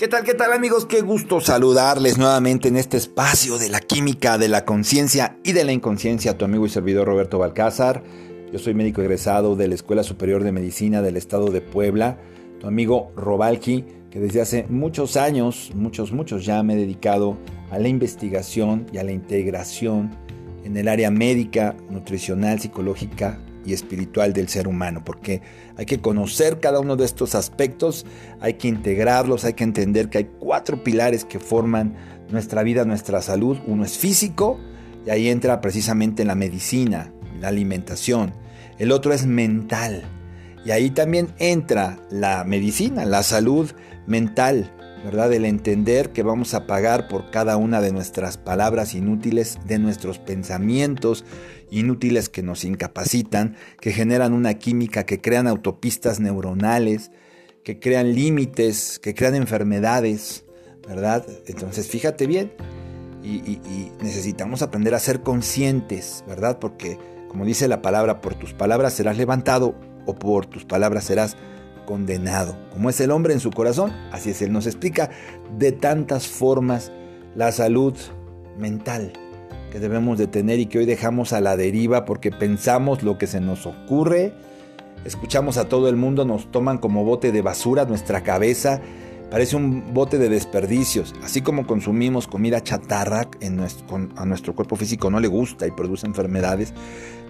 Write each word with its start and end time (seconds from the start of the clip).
¿Qué 0.00 0.08
tal, 0.08 0.24
qué 0.24 0.32
tal 0.32 0.54
amigos? 0.54 0.86
Qué 0.86 1.02
gusto 1.02 1.42
saludarles 1.42 2.16
nuevamente 2.16 2.68
en 2.68 2.78
este 2.78 2.96
espacio 2.96 3.58
de 3.58 3.68
la 3.68 3.80
química, 3.80 4.38
de 4.38 4.48
la 4.48 4.64
conciencia 4.64 5.36
y 5.44 5.52
de 5.52 5.62
la 5.62 5.72
inconsciencia. 5.72 6.38
Tu 6.38 6.46
amigo 6.46 6.64
y 6.64 6.70
servidor 6.70 7.06
Roberto 7.06 7.38
Balcázar. 7.38 8.02
Yo 8.50 8.58
soy 8.58 8.72
médico 8.72 9.02
egresado 9.02 9.56
de 9.56 9.68
la 9.68 9.74
Escuela 9.74 10.02
Superior 10.02 10.42
de 10.42 10.52
Medicina 10.52 11.02
del 11.02 11.18
Estado 11.18 11.50
de 11.50 11.60
Puebla. 11.60 12.16
Tu 12.60 12.66
amigo 12.66 13.12
Robalki, 13.14 13.84
que 14.10 14.20
desde 14.20 14.40
hace 14.40 14.66
muchos 14.70 15.18
años, 15.18 15.70
muchos, 15.74 16.12
muchos 16.12 16.46
ya 16.46 16.62
me 16.62 16.72
he 16.72 16.76
dedicado 16.78 17.36
a 17.70 17.78
la 17.78 17.88
investigación 17.88 18.86
y 18.94 18.96
a 18.96 19.04
la 19.04 19.12
integración 19.12 20.16
en 20.64 20.78
el 20.78 20.88
área 20.88 21.10
médica, 21.10 21.76
nutricional, 21.90 22.58
psicológica 22.58 23.38
y 23.64 23.72
espiritual 23.72 24.32
del 24.32 24.48
ser 24.48 24.68
humano, 24.68 25.02
porque 25.04 25.42
hay 25.76 25.86
que 25.86 26.00
conocer 26.00 26.60
cada 26.60 26.80
uno 26.80 26.96
de 26.96 27.04
estos 27.04 27.34
aspectos, 27.34 28.06
hay 28.40 28.54
que 28.54 28.68
integrarlos, 28.68 29.44
hay 29.44 29.54
que 29.54 29.64
entender 29.64 30.08
que 30.08 30.18
hay 30.18 30.30
cuatro 30.38 30.82
pilares 30.82 31.24
que 31.24 31.38
forman 31.38 31.94
nuestra 32.30 32.62
vida, 32.62 32.84
nuestra 32.84 33.22
salud. 33.22 33.58
Uno 33.66 33.84
es 33.84 33.98
físico, 33.98 34.58
y 35.06 35.10
ahí 35.10 35.28
entra 35.28 35.60
precisamente 35.60 36.24
la 36.24 36.34
medicina, 36.34 37.12
la 37.40 37.48
alimentación. 37.48 38.32
El 38.78 38.92
otro 38.92 39.12
es 39.12 39.26
mental, 39.26 40.04
y 40.64 40.70
ahí 40.70 40.90
también 40.90 41.28
entra 41.38 41.98
la 42.10 42.44
medicina, 42.44 43.04
la 43.04 43.22
salud 43.22 43.70
mental, 44.06 44.70
¿verdad? 45.04 45.32
El 45.32 45.46
entender 45.46 46.10
que 46.10 46.22
vamos 46.22 46.52
a 46.52 46.66
pagar 46.66 47.08
por 47.08 47.30
cada 47.30 47.56
una 47.56 47.80
de 47.80 47.92
nuestras 47.92 48.36
palabras 48.36 48.94
inútiles, 48.94 49.58
de 49.66 49.78
nuestros 49.78 50.18
pensamientos 50.18 51.24
inútiles 51.70 52.28
que 52.28 52.42
nos 52.42 52.64
incapacitan, 52.64 53.56
que 53.80 53.92
generan 53.92 54.32
una 54.32 54.54
química, 54.54 55.04
que 55.04 55.20
crean 55.20 55.46
autopistas 55.46 56.20
neuronales, 56.20 57.10
que 57.64 57.78
crean 57.78 58.14
límites, 58.14 58.98
que 58.98 59.14
crean 59.14 59.34
enfermedades, 59.34 60.44
¿verdad? 60.86 61.24
Entonces 61.46 61.88
fíjate 61.88 62.26
bien, 62.26 62.52
y, 63.22 63.60
necesitamos 64.02 64.62
aprender 64.62 64.94
a 64.94 64.98
ser 64.98 65.20
conscientes, 65.20 66.24
¿verdad? 66.26 66.58
Porque 66.58 66.98
como 67.28 67.44
dice 67.44 67.68
la 67.68 67.82
palabra, 67.82 68.20
por 68.20 68.34
tus 68.34 68.54
palabras 68.54 68.94
serás 68.94 69.16
levantado 69.16 69.74
o 70.06 70.14
por 70.14 70.46
tus 70.46 70.64
palabras 70.64 71.04
serás 71.04 71.36
condenado. 71.86 72.56
Como 72.72 72.90
es 72.90 73.00
el 73.00 73.10
hombre 73.10 73.34
en 73.34 73.40
su 73.40 73.50
corazón, 73.50 73.92
así 74.10 74.30
es 74.30 74.42
Él. 74.42 74.52
Nos 74.52 74.66
explica 74.66 75.10
de 75.58 75.70
tantas 75.72 76.26
formas 76.26 76.90
la 77.34 77.52
salud 77.52 77.94
mental 78.58 79.12
que 79.70 79.78
debemos 79.78 80.18
de 80.18 80.26
tener 80.26 80.58
y 80.58 80.66
que 80.66 80.78
hoy 80.78 80.86
dejamos 80.86 81.32
a 81.32 81.40
la 81.40 81.56
deriva 81.56 82.04
porque 82.04 82.30
pensamos 82.30 83.02
lo 83.02 83.18
que 83.18 83.26
se 83.26 83.40
nos 83.40 83.66
ocurre, 83.66 84.32
escuchamos 85.04 85.56
a 85.56 85.68
todo 85.68 85.88
el 85.88 85.96
mundo, 85.96 86.24
nos 86.24 86.50
toman 86.50 86.78
como 86.78 87.04
bote 87.04 87.32
de 87.32 87.42
basura 87.42 87.84
nuestra 87.84 88.22
cabeza, 88.22 88.80
parece 89.30 89.56
un 89.56 89.94
bote 89.94 90.18
de 90.18 90.28
desperdicios, 90.28 91.14
así 91.22 91.40
como 91.40 91.66
consumimos 91.66 92.26
comida 92.26 92.62
chatarra 92.62 93.28
en 93.40 93.60
a 94.16 94.26
nuestro 94.26 94.54
cuerpo 94.54 94.76
físico 94.76 95.10
no 95.10 95.20
le 95.20 95.28
gusta 95.28 95.66
y 95.66 95.70
produce 95.70 96.06
enfermedades, 96.06 96.74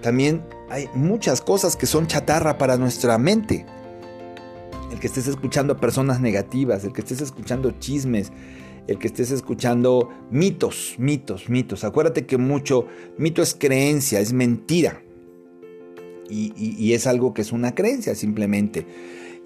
también 0.02 0.42
hay 0.70 0.88
muchas 0.94 1.42
cosas 1.42 1.76
que 1.76 1.86
son 1.86 2.06
chatarra 2.06 2.56
para 2.56 2.76
nuestra 2.78 3.18
mente. 3.18 3.66
El 4.90 4.98
que 4.98 5.06
estés 5.06 5.28
escuchando 5.28 5.74
a 5.74 5.76
personas 5.76 6.20
negativas, 6.20 6.84
el 6.84 6.92
que 6.92 7.02
estés 7.02 7.20
escuchando 7.20 7.70
chismes, 7.78 8.32
el 8.90 8.98
que 8.98 9.06
estés 9.06 9.30
escuchando 9.30 10.10
mitos, 10.32 10.96
mitos, 10.98 11.48
mitos. 11.48 11.84
Acuérdate 11.84 12.26
que 12.26 12.38
mucho 12.38 12.88
mito 13.18 13.40
es 13.40 13.54
creencia, 13.54 14.18
es 14.18 14.32
mentira. 14.32 15.00
Y, 16.28 16.92
es 16.92 17.06
algo 17.06 17.32
que 17.32 17.42
es 17.42 17.52
una 17.52 17.74
creencia 17.76 18.16
simplemente. 18.16 18.86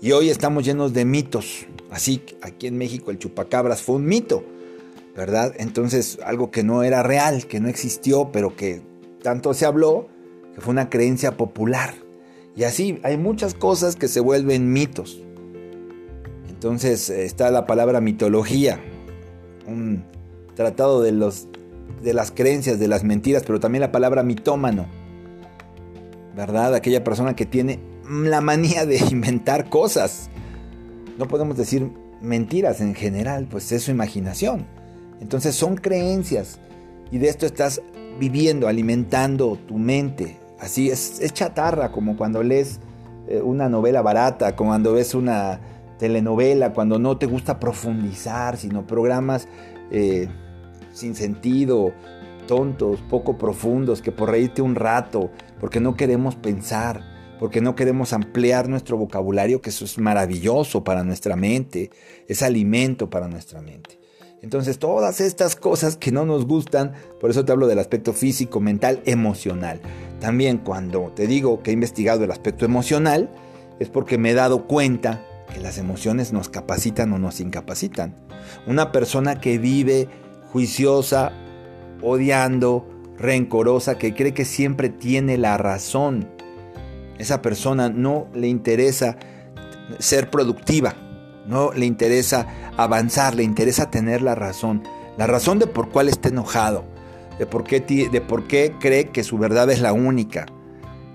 Y 0.01 0.13
hoy 0.13 0.31
estamos 0.31 0.65
llenos 0.65 0.95
de 0.95 1.05
mitos. 1.05 1.67
Así, 1.91 2.23
aquí 2.41 2.67
en 2.69 2.79
México 2.79 3.11
el 3.11 3.19
chupacabras 3.19 3.83
fue 3.83 3.97
un 3.97 4.07
mito, 4.07 4.45
¿verdad? 5.15 5.53
Entonces, 5.59 6.19
algo 6.25 6.51
que 6.51 6.63
no 6.63 6.83
era 6.83 7.03
real, 7.03 7.47
que 7.47 7.61
no 7.61 7.69
existió, 7.69 8.31
pero 8.33 8.57
que 8.57 8.81
tanto 9.23 9.53
se 9.53 9.67
habló, 9.67 10.09
que 10.55 10.63
fue 10.63 10.73
una 10.73 10.89
creencia 10.89 11.37
popular. 11.37 11.95
Y 12.57 12.65
así, 12.65 12.99
hay 13.03 13.19
muchas 13.19 13.53
cosas 13.53 13.95
que 13.95 14.09
se 14.09 14.21
vuelven 14.21 14.73
mitos. 14.73 15.21
Entonces 16.49 17.11
está 17.11 17.51
la 17.51 17.67
palabra 17.67 18.01
mitología, 18.01 18.81
un 19.67 20.05
tratado 20.55 21.03
de, 21.03 21.13
los, 21.13 21.49
de 22.03 22.15
las 22.15 22.31
creencias, 22.31 22.79
de 22.79 22.89
las 22.89 23.05
mentiras, 23.05 23.43
pero 23.47 23.61
también 23.61 23.81
la 23.81 23.93
palabra 23.93 24.23
mitómano, 24.23 24.87
¿verdad? 26.37 26.75
Aquella 26.75 27.05
persona 27.05 27.35
que 27.37 27.47
tiene 27.47 27.81
la 28.09 28.41
manía 28.41 28.87
de 28.87 28.99
inventar 29.11 29.69
cosas. 29.69 30.31
No 31.19 31.29
podemos 31.29 31.57
decir 31.57 31.91
mentiras 32.21 32.81
en 32.81 32.95
general, 32.95 33.47
pues 33.51 33.71
es 33.73 33.83
su 33.83 33.91
imaginación. 33.91 34.67
Entonces 35.21 35.55
son 35.55 35.77
creencias 35.77 36.59
y 37.11 37.19
de 37.19 37.29
esto 37.29 37.47
estás 37.47 37.81
viviendo, 38.19 38.69
alimentando 38.69 39.59
tu 39.69 39.79
mente. 39.79 40.39
Así 40.59 40.91
es, 40.91 41.21
es 41.21 41.33
chatarra, 41.33 41.93
como 41.93 42.17
cuando 42.17 42.43
lees 42.43 42.81
eh, 43.29 43.41
una 43.41 43.69
novela 43.69 44.03
barata, 44.03 44.57
como 44.57 44.71
cuando 44.71 44.93
ves 44.93 45.15
una 45.15 45.61
telenovela, 45.99 46.73
cuando 46.73 46.99
no 46.99 47.17
te 47.17 47.27
gusta 47.27 47.61
profundizar, 47.61 48.57
sino 48.57 48.87
programas 48.87 49.49
eh, 49.91 50.29
sin 50.93 51.15
sentido, 51.15 51.93
tontos, 52.47 53.01
poco 53.09 53.39
profundos, 53.39 54.03
que 54.03 54.13
por 54.13 54.31
reírte 54.31 54.63
un 54.63 54.75
rato, 54.75 55.31
porque 55.61 55.81
no 55.81 55.97
queremos 55.97 56.37
pensar, 56.37 57.03
porque 57.39 57.61
no 57.61 57.75
queremos 57.75 58.13
ampliar 58.13 58.69
nuestro 58.69 58.97
vocabulario, 58.97 59.61
que 59.61 59.71
eso 59.71 59.85
es 59.85 59.99
maravilloso 59.99 60.85
para 60.85 61.05
nuestra 61.05 61.37
mente, 61.37 61.91
es 62.29 62.43
alimento 62.43 63.11
para 63.11 63.29
nuestra 63.29 63.61
mente. 63.61 63.99
Entonces, 64.43 64.79
todas 64.79 65.23
estas 65.23 65.57
cosas 65.57 65.97
que 65.97 66.13
no 66.13 66.27
nos 66.27 66.47
gustan, 66.47 66.93
por 67.19 67.31
eso 67.31 67.47
te 67.47 67.53
hablo 67.53 67.67
del 67.67 67.79
aspecto 67.79 68.13
físico, 68.13 68.61
mental, 68.61 69.01
emocional. 69.07 69.81
También 70.21 70.59
cuando 70.59 71.13
te 71.15 71.27
digo 71.27 71.63
que 71.63 71.71
he 71.71 71.73
investigado 71.73 72.25
el 72.25 72.31
aspecto 72.31 72.67
emocional, 72.67 73.31
es 73.81 73.89
porque 73.89 74.19
me 74.19 74.31
he 74.31 74.35
dado 74.35 74.67
cuenta 74.67 75.25
que 75.55 75.61
las 75.61 75.79
emociones 75.79 76.33
nos 76.33 76.51
capacitan 76.51 77.13
o 77.13 77.19
nos 77.19 77.41
incapacitan. 77.41 78.15
Una 78.67 78.93
persona 78.93 79.41
que 79.41 79.57
vive 79.57 80.09
juiciosa, 80.53 81.33
odiando, 82.03 82.87
rencorosa, 83.17 83.97
que 83.97 84.15
cree 84.15 84.35
que 84.35 84.45
siempre 84.45 84.91
tiene 84.91 85.39
la 85.39 85.57
razón. 85.57 86.29
Esa 87.19 87.41
persona 87.41 87.89
no 87.89 88.27
le 88.35 88.49
interesa 88.49 89.17
ser 89.99 90.29
productiva, 90.29 90.95
no 91.47 91.73
le 91.73 91.87
interesa 91.87 92.47
avanzar, 92.77 93.35
le 93.35 93.45
interesa 93.45 93.91
tener 93.91 94.21
la 94.21 94.35
razón. 94.35 94.83
La 95.17 95.27
razón 95.27 95.61
de 95.61 95.69
por 95.69 95.91
cuál 95.91 96.09
está 96.09 96.29
enojado, 96.29 96.85
de 97.39 97.47
por 97.47 97.65
qué, 97.65 97.81
de 97.81 98.21
por 98.21 98.49
qué 98.49 98.75
cree 98.81 99.11
que 99.11 99.23
su 99.23 99.39
verdad 99.39 99.71
es 99.71 99.81
la 99.81 99.93
única 99.93 100.47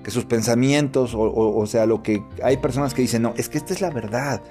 que 0.03 0.11
sus 0.11 0.25
pensamientos, 0.25 1.13
o, 1.15 1.65
sea, 1.65 1.85
lo 1.85 2.01
que 2.01 2.23
hay 2.43 2.57
personas 2.57 2.93
que 2.93 3.01
dicen, 3.01 3.21
no, 3.21 3.33
es 3.37 3.49
que 3.49 3.57
esta 3.57 3.73
es 3.73 3.81
la 3.81 3.89
verdad. 3.89 4.41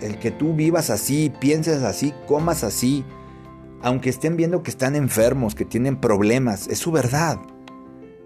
El, 0.00 0.18
que 0.18 0.30
tú 0.30 0.54
vivas 0.54 0.90
así, 0.90 1.32
pienses 1.40 1.82
así, 1.82 2.12
comas 2.26 2.64
así, 2.64 3.04
aunque 3.82 4.10
estén 4.10 4.36
viendo 4.36 4.62
que 4.62 4.70
están 4.70 4.96
enfermos, 4.96 5.54
que 5.54 5.64
tienen 5.64 6.00
problemas, 6.00 6.68
es 6.68 6.78
su 6.78 6.90
verdad. 6.90 7.38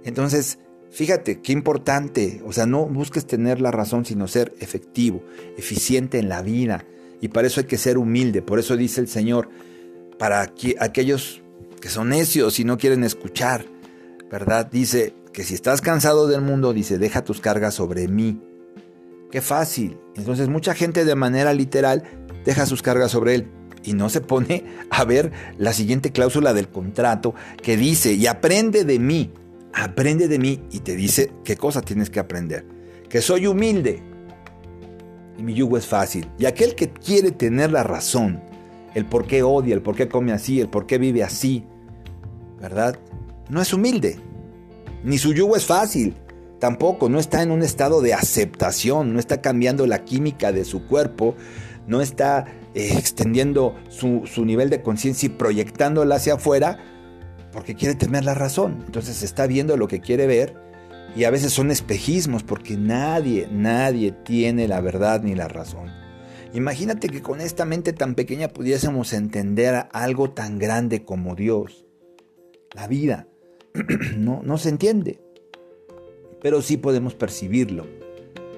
Entonces, 0.05 0.59
fíjate, 0.91 1.41
qué 1.41 1.53
importante, 1.53 2.43
o 2.47 2.53
sea, 2.53 2.67
no 2.67 2.87
busques 2.87 3.27
tener 3.27 3.61
la 3.61 3.71
razón, 3.71 4.05
sino 4.05 4.27
ser 4.27 4.55
efectivo, 4.61 5.23
eficiente 5.57 6.19
en 6.19 6.29
la 6.29 6.43
vida. 6.43 6.85
Y 7.21 7.29
para 7.29 7.47
eso 7.47 7.61
hay 7.61 7.67
que 7.67 7.79
ser 7.79 7.99
humilde, 7.99 8.43
por 8.43 8.59
eso 8.59 8.77
dice 8.77 9.01
el 9.01 9.09
Señor, 9.09 9.51
para 10.19 10.41
aquellos 10.41 11.43
que 11.81 11.89
son 11.89 12.11
necios 12.11 12.59
y 12.61 12.65
no 12.65 12.79
quieren 12.79 13.05
escuchar, 13.05 13.65
¿verdad? 14.31 14.71
Dice, 14.71 15.15
que 15.33 15.45
si 15.45 15.55
estás 15.55 15.81
cansado 15.81 16.27
del 16.27 16.41
mundo, 16.41 16.73
dice, 16.73 16.99
deja 16.99 17.25
tus 17.25 17.41
cargas 17.41 17.75
sobre 17.75 18.09
mí. 18.09 18.41
Qué 19.31 19.41
fácil. 19.41 19.99
Entonces 20.17 20.49
mucha 20.49 20.75
gente 20.75 21.05
de 21.05 21.15
manera 21.15 21.55
literal 21.55 22.03
deja 22.45 22.67
sus 22.67 22.83
cargas 22.83 23.13
sobre 23.13 23.35
él 23.37 23.51
y 23.85 23.93
no 23.93 24.09
se 24.09 24.21
pone 24.21 24.65
a 24.91 25.05
ver 25.05 25.33
la 25.59 25.73
siguiente 25.73 26.13
cláusula 26.13 26.53
del 26.53 26.69
contrato 26.69 27.35
que 27.63 27.77
dice, 27.77 28.15
y 28.15 28.27
aprende 28.27 28.85
de 28.85 28.99
mí, 28.99 29.33
aprende 29.73 30.29
de 30.29 30.39
mí 30.39 30.63
y 30.71 30.81
te 30.81 30.97
dice 30.97 31.33
qué 31.45 31.57
cosa 31.57 31.81
tienes 31.81 32.11
que 32.11 32.21
aprender. 32.21 32.67
Que 33.09 33.21
soy 33.21 33.47
humilde 33.47 34.03
y 35.39 35.43
mi 35.43 35.55
yugo 35.55 35.77
es 35.77 35.87
fácil. 35.87 36.29
Y 36.39 36.47
aquel 36.47 36.75
que 36.75 36.91
quiere 36.91 37.31
tener 37.31 37.73
la 37.73 37.83
razón, 37.83 38.43
el 38.95 39.07
por 39.07 39.27
qué 39.27 39.43
odia, 39.43 39.75
el 39.75 39.83
por 39.83 39.97
qué 39.97 40.09
come 40.09 40.33
así, 40.33 40.61
el 40.61 40.69
por 40.69 40.87
qué 40.87 40.99
vive 40.99 41.23
así, 41.23 41.65
¿verdad? 42.61 42.99
No 43.49 43.61
es 43.61 43.73
humilde. 43.73 44.19
Ni 45.03 45.19
su 45.19 45.33
yugo 45.33 45.57
es 45.57 45.67
fácil. 45.67 46.15
Tampoco, 46.59 47.09
no 47.09 47.19
está 47.19 47.43
en 47.43 47.51
un 47.51 47.63
estado 47.63 48.03
de 48.03 48.13
aceptación, 48.13 49.15
no 49.15 49.19
está 49.19 49.41
cambiando 49.41 49.87
la 49.87 50.05
química 50.05 50.53
de 50.53 50.67
su 50.67 50.87
cuerpo, 50.87 51.35
no 51.87 52.03
está 52.03 52.45
eh, 52.75 52.93
extendiendo 52.99 53.75
su, 53.89 54.23
su 54.27 54.45
nivel 54.45 54.69
de 54.69 54.83
conciencia 54.83 55.27
y 55.27 55.31
proyectándola 55.31 56.17
hacia 56.17 56.35
afuera 56.35 56.79
porque 57.53 57.75
quiere 57.75 57.95
tener 57.95 58.25
la 58.25 58.35
razón. 58.35 58.83
Entonces 58.85 59.23
está 59.23 59.47
viendo 59.47 59.77
lo 59.77 59.89
que 59.89 60.01
quiere 60.01 60.27
ver 60.27 60.55
y 61.17 61.25
a 61.25 61.31
veces 61.31 61.53
son 61.53 61.71
espejismos 61.71 62.43
porque 62.43 62.77
nadie, 62.77 63.49
nadie 63.51 64.13
tiene 64.13 64.69
la 64.69 64.81
verdad 64.81 65.23
ni 65.23 65.35
la 65.35 65.49
razón. 65.49 65.89
Imagínate 66.53 67.09
que 67.09 67.23
con 67.23 67.41
esta 67.41 67.65
mente 67.65 67.93
tan 67.93 68.15
pequeña 68.15 68.49
pudiésemos 68.49 69.13
entender 69.13 69.87
algo 69.93 70.31
tan 70.31 70.59
grande 70.59 71.05
como 71.05 71.35
Dios. 71.35 71.87
La 72.75 72.87
vida 72.87 73.30
no, 74.17 74.41
no 74.45 74.59
se 74.59 74.69
entiende, 74.69 75.21
pero 76.41 76.63
sí 76.63 76.77
podemos 76.77 77.15
percibirlo. 77.15 77.87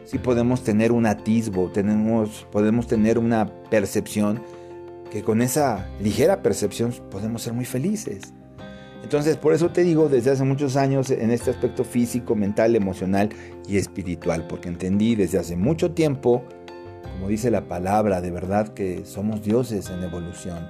Sí 0.05 0.19
podemos 0.19 0.62
tener 0.64 0.93
un 0.93 1.06
atisbo, 1.06 1.70
tenemos, 1.70 2.47
podemos 2.50 2.87
tener 2.87 3.19
una 3.19 3.47
percepción 3.70 4.43
que 5.11 5.23
con 5.23 5.43
esa 5.43 5.88
ligera 6.00 6.43
percepción 6.43 6.93
podemos 7.11 7.43
ser 7.43 7.53
muy 7.53 7.64
felices. 7.64 8.32
Entonces, 9.03 9.37
por 9.37 9.53
eso 9.53 9.70
te 9.70 9.82
digo 9.82 10.09
desde 10.09 10.31
hace 10.31 10.44
muchos 10.44 10.76
años 10.76 11.11
en 11.11 11.31
este 11.31 11.50
aspecto 11.50 11.85
físico, 11.85 12.35
mental, 12.35 12.76
emocional 12.76 13.31
y 13.69 13.76
espiritual, 13.76 14.47
porque 14.49 14.69
entendí 14.69 15.15
desde 15.15 15.38
hace 15.38 15.56
mucho 15.56 15.93
tiempo, 15.93 16.44
como 17.03 17.29
dice 17.29 17.50
la 17.50 17.69
palabra, 17.69 18.20
de 18.20 18.31
verdad 18.31 18.69
que 18.69 19.05
somos 19.05 19.43
dioses 19.43 19.91
en 19.91 20.03
evolución. 20.03 20.67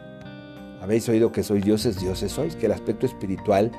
Habéis 0.80 1.08
oído 1.08 1.30
que 1.30 1.42
sois 1.42 1.64
dioses, 1.64 2.00
dioses 2.00 2.32
sois, 2.32 2.56
que 2.56 2.66
el 2.66 2.72
aspecto 2.72 3.06
espiritual 3.06 3.70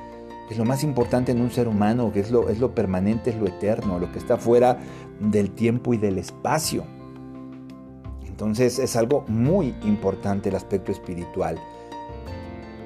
es 0.50 0.58
lo 0.58 0.64
más 0.64 0.84
importante 0.84 1.32
en 1.32 1.40
un 1.40 1.50
ser 1.50 1.68
humano, 1.68 2.12
que 2.12 2.20
es 2.20 2.30
lo, 2.30 2.48
es 2.48 2.58
lo 2.58 2.74
permanente, 2.74 3.30
es 3.30 3.36
lo 3.36 3.46
eterno, 3.46 3.98
lo 3.98 4.12
que 4.12 4.18
está 4.18 4.36
fuera 4.36 4.78
del 5.20 5.50
tiempo 5.50 5.94
y 5.94 5.96
del 5.96 6.18
espacio. 6.18 6.84
Entonces 8.26 8.78
es 8.78 8.96
algo 8.96 9.24
muy 9.28 9.74
importante 9.84 10.48
el 10.48 10.56
aspecto 10.56 10.92
espiritual. 10.92 11.58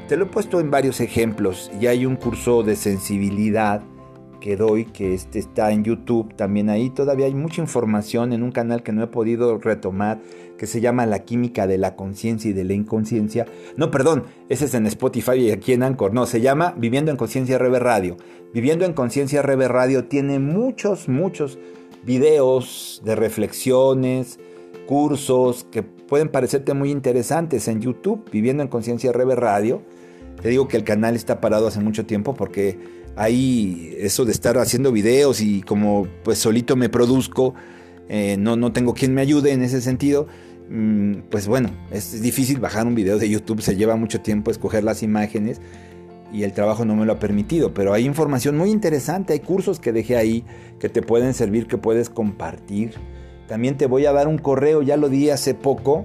Te 0.08 0.16
lo 0.16 0.24
he 0.24 0.28
puesto 0.28 0.60
en 0.60 0.70
varios 0.70 1.00
ejemplos 1.00 1.70
y 1.80 1.86
hay 1.86 2.06
un 2.06 2.16
curso 2.16 2.62
de 2.62 2.76
sensibilidad 2.76 3.82
que 4.40 4.56
doy, 4.56 4.84
que 4.84 5.14
este 5.14 5.38
está 5.38 5.72
en 5.72 5.84
YouTube 5.84 6.34
también 6.34 6.70
ahí. 6.70 6.90
Todavía 6.90 7.26
hay 7.26 7.34
mucha 7.34 7.60
información 7.60 8.32
en 8.32 8.42
un 8.42 8.52
canal 8.52 8.82
que 8.82 8.92
no 8.92 9.02
he 9.02 9.06
podido 9.06 9.58
retomar, 9.58 10.20
que 10.56 10.66
se 10.66 10.80
llama 10.80 11.06
La 11.06 11.20
química 11.24 11.66
de 11.66 11.78
la 11.78 11.96
conciencia 11.96 12.50
y 12.50 12.54
de 12.54 12.64
la 12.64 12.74
inconsciencia. 12.74 13.46
No, 13.76 13.90
perdón, 13.90 14.24
ese 14.48 14.66
es 14.66 14.74
en 14.74 14.86
Spotify 14.86 15.34
y 15.34 15.50
aquí 15.50 15.72
en 15.72 15.82
Anchor. 15.82 16.12
No, 16.12 16.26
se 16.26 16.40
llama 16.40 16.74
Viviendo 16.76 17.10
en 17.10 17.16
Conciencia 17.16 17.58
RB 17.58 17.78
Radio. 17.78 18.16
Viviendo 18.52 18.84
en 18.84 18.92
Conciencia 18.92 19.42
RB 19.42 19.68
Radio 19.68 20.04
tiene 20.04 20.38
muchos, 20.38 21.08
muchos 21.08 21.58
videos 22.04 23.02
de 23.04 23.16
reflexiones, 23.16 24.38
cursos 24.86 25.66
que 25.70 25.82
pueden 25.82 26.28
parecerte 26.28 26.74
muy 26.74 26.90
interesantes 26.90 27.68
en 27.68 27.80
YouTube, 27.80 28.24
Viviendo 28.30 28.62
en 28.62 28.68
Conciencia 28.68 29.12
RB 29.12 29.34
Radio 29.34 29.82
te 30.40 30.48
digo 30.48 30.68
que 30.68 30.76
el 30.76 30.84
canal 30.84 31.16
está 31.16 31.40
parado 31.40 31.66
hace 31.66 31.80
mucho 31.80 32.06
tiempo 32.06 32.34
porque 32.34 32.78
ahí 33.18 33.94
eso 33.98 34.24
de 34.24 34.32
estar 34.32 34.56
haciendo 34.58 34.92
videos 34.92 35.40
y 35.40 35.62
como 35.62 36.06
pues 36.22 36.38
solito 36.38 36.76
me 36.76 36.88
produzco, 36.88 37.54
eh, 38.08 38.36
no, 38.38 38.56
no 38.56 38.72
tengo 38.72 38.94
quien 38.94 39.12
me 39.12 39.20
ayude 39.20 39.52
en 39.52 39.62
ese 39.62 39.80
sentido. 39.80 40.26
Mm, 40.70 41.22
pues 41.30 41.48
bueno, 41.48 41.70
es 41.90 42.20
difícil 42.22 42.60
bajar 42.60 42.86
un 42.86 42.94
video 42.94 43.18
de 43.18 43.28
YouTube, 43.28 43.60
se 43.60 43.76
lleva 43.76 43.96
mucho 43.96 44.20
tiempo 44.20 44.50
escoger 44.50 44.84
las 44.84 45.02
imágenes 45.02 45.60
y 46.32 46.42
el 46.42 46.52
trabajo 46.52 46.84
no 46.84 46.94
me 46.94 47.06
lo 47.06 47.14
ha 47.14 47.18
permitido, 47.18 47.72
pero 47.74 47.92
hay 47.92 48.04
información 48.04 48.56
muy 48.56 48.70
interesante, 48.70 49.32
hay 49.32 49.40
cursos 49.40 49.80
que 49.80 49.92
dejé 49.92 50.16
ahí 50.16 50.44
que 50.78 50.88
te 50.88 51.02
pueden 51.02 51.34
servir, 51.34 51.66
que 51.66 51.78
puedes 51.78 52.10
compartir. 52.10 52.92
También 53.48 53.78
te 53.78 53.86
voy 53.86 54.04
a 54.04 54.12
dar 54.12 54.28
un 54.28 54.38
correo, 54.38 54.82
ya 54.82 54.98
lo 54.98 55.08
di 55.08 55.30
hace 55.30 55.54
poco, 55.54 56.04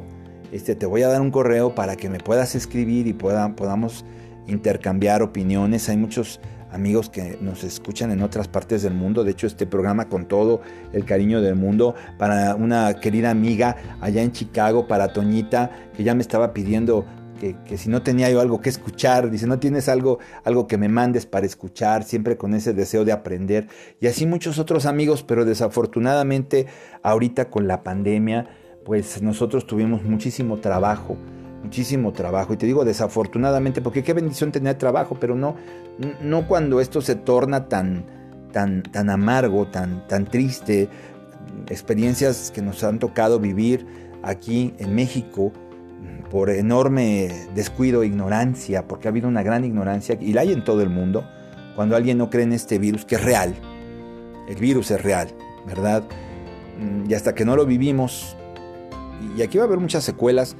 este, 0.54 0.76
te 0.76 0.86
voy 0.86 1.04
a 1.04 1.10
dar 1.10 1.22
un 1.22 1.30
correo 1.30 1.76
para 1.76 1.98
que 1.98 2.10
me 2.10 2.20
puedas 2.20 2.56
escribir 2.56 3.06
y 3.06 3.14
pueda, 3.14 3.56
podamos 3.56 4.06
intercambiar 4.48 5.22
opiniones. 5.22 5.90
Hay 5.90 5.98
muchos 5.98 6.40
amigos 6.74 7.10
que 7.10 7.38
nos 7.40 7.64
escuchan 7.64 8.12
en 8.12 8.22
otras 8.22 8.48
partes 8.48 8.82
del 8.82 8.94
mundo. 8.94 9.24
De 9.24 9.32
hecho, 9.32 9.48
este 9.48 9.66
programa 9.66 10.10
con 10.10 10.28
todo 10.28 10.62
el 10.92 11.06
cariño 11.06 11.42
del 11.42 11.56
mundo 11.56 11.96
para 12.18 12.56
una 12.56 13.00
querida 13.00 13.30
amiga 13.30 13.98
allá 14.02 14.22
en 14.22 14.32
Chicago, 14.32 14.88
para 14.88 15.14
Toñita, 15.14 15.72
que 15.96 16.04
ya 16.04 16.16
me 16.16 16.22
estaba 16.22 16.54
pidiendo 16.54 17.06
que, 17.66 17.78
si 17.78 17.90
no 17.90 18.02
tenía 18.02 18.30
yo 18.30 18.40
algo 18.40 18.62
que 18.62 18.70
escuchar, 18.70 19.30
dice, 19.30 19.48
no 19.48 19.60
tienes 19.60 19.90
algo, 19.90 20.20
algo 20.46 20.66
que 20.66 20.78
me 20.78 20.88
mandes 20.88 21.26
para 21.26 21.46
escuchar, 21.46 22.04
siempre 22.04 22.38
con 22.38 22.54
ese 22.54 22.74
deseo 22.74 23.04
de 23.04 23.12
aprender. 23.12 23.68
Y 24.00 24.08
así 24.08 24.26
muchos 24.26 24.60
otros 24.60 24.86
amigos, 24.86 25.24
pero 25.24 25.44
desafortunadamente 25.44 26.68
ahorita 27.02 27.50
con 27.50 27.68
la 27.68 27.84
pandemia, 27.84 28.48
pues 28.86 29.22
nosotros 29.22 29.68
tuvimos 29.68 30.04
muchísimo 30.04 30.60
trabajo 30.60 31.18
muchísimo 31.64 32.12
trabajo. 32.12 32.54
Y 32.54 32.58
te 32.58 32.66
digo 32.66 32.86
desafortunadamente, 32.86 33.82
porque 33.82 34.04
qué 34.04 34.14
bendición 34.14 34.52
tener 34.52 34.78
trabajo, 34.78 35.18
pero 35.20 35.36
no, 35.36 35.56
no 36.22 36.48
cuando 36.48 36.80
esto 36.82 37.02
se 37.02 37.16
torna 37.16 37.68
tan, 37.68 38.06
tan, 38.52 38.84
tan 38.84 39.10
amargo, 39.10 39.68
tan, 39.68 40.08
tan 40.08 40.26
triste. 40.26 40.90
Experiencias 41.68 42.52
que 42.52 42.62
nos 42.62 42.84
han 42.84 43.00
tocado 43.00 43.40
vivir 43.40 43.86
aquí 44.22 44.74
en 44.80 44.96
México 44.96 45.52
por 46.30 46.50
enorme 46.50 47.30
descuido 47.54 48.02
e 48.02 48.08
ignorancia, 48.08 48.88
porque 48.88 49.08
ha 49.08 49.12
habido 49.12 49.28
una 49.28 49.44
gran 49.44 49.64
ignorancia, 49.64 50.18
y 50.20 50.34
la 50.34 50.42
hay 50.42 50.52
en 50.52 50.64
todo 50.64 50.82
el 50.82 50.90
mundo, 50.90 51.24
cuando 51.76 51.96
alguien 51.96 52.18
no 52.18 52.30
cree 52.32 52.44
en 52.44 52.54
este 52.54 52.80
virus, 52.80 53.06
que 53.06 53.16
es 53.16 53.24
real. 53.24 53.54
El 54.48 54.56
virus 54.56 54.90
es 54.90 55.02
real, 55.04 55.30
¿verdad? 55.68 56.04
Y 57.08 57.14
hasta 57.14 57.36
que 57.36 57.46
no 57.46 57.56
lo 57.56 57.68
vivimos, 57.68 58.36
y 59.38 59.44
aquí 59.44 59.60
va 59.60 59.66
a 59.66 59.68
haber 59.68 59.80
muchas 59.80 60.04
secuelas, 60.04 60.56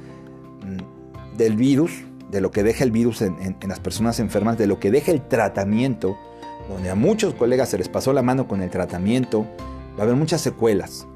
del 1.36 1.56
virus, 1.56 1.92
de 2.30 2.40
lo 2.40 2.50
que 2.50 2.62
deja 2.62 2.84
el 2.84 2.90
virus 2.90 3.22
en, 3.22 3.56
las 3.66 3.80
personas 3.80 4.20
enfermas, 4.20 4.58
de 4.58 4.66
lo 4.66 4.80
que 4.80 4.90
deja 4.90 5.12
el 5.12 5.26
tratamiento, 5.26 6.16
donde 6.68 6.90
a 6.90 6.94
muchos 6.94 7.34
colegas 7.34 7.68
se 7.68 7.78
les 7.78 7.88
pasó 7.88 8.12
la 8.12 8.22
mano 8.22 8.48
con 8.48 8.62
el 8.62 8.70
tratamiento, 8.70 9.46
va 9.96 10.00
a 10.00 10.02
haber 10.02 10.16
muchas 10.16 10.40
secuelas. 10.40 11.06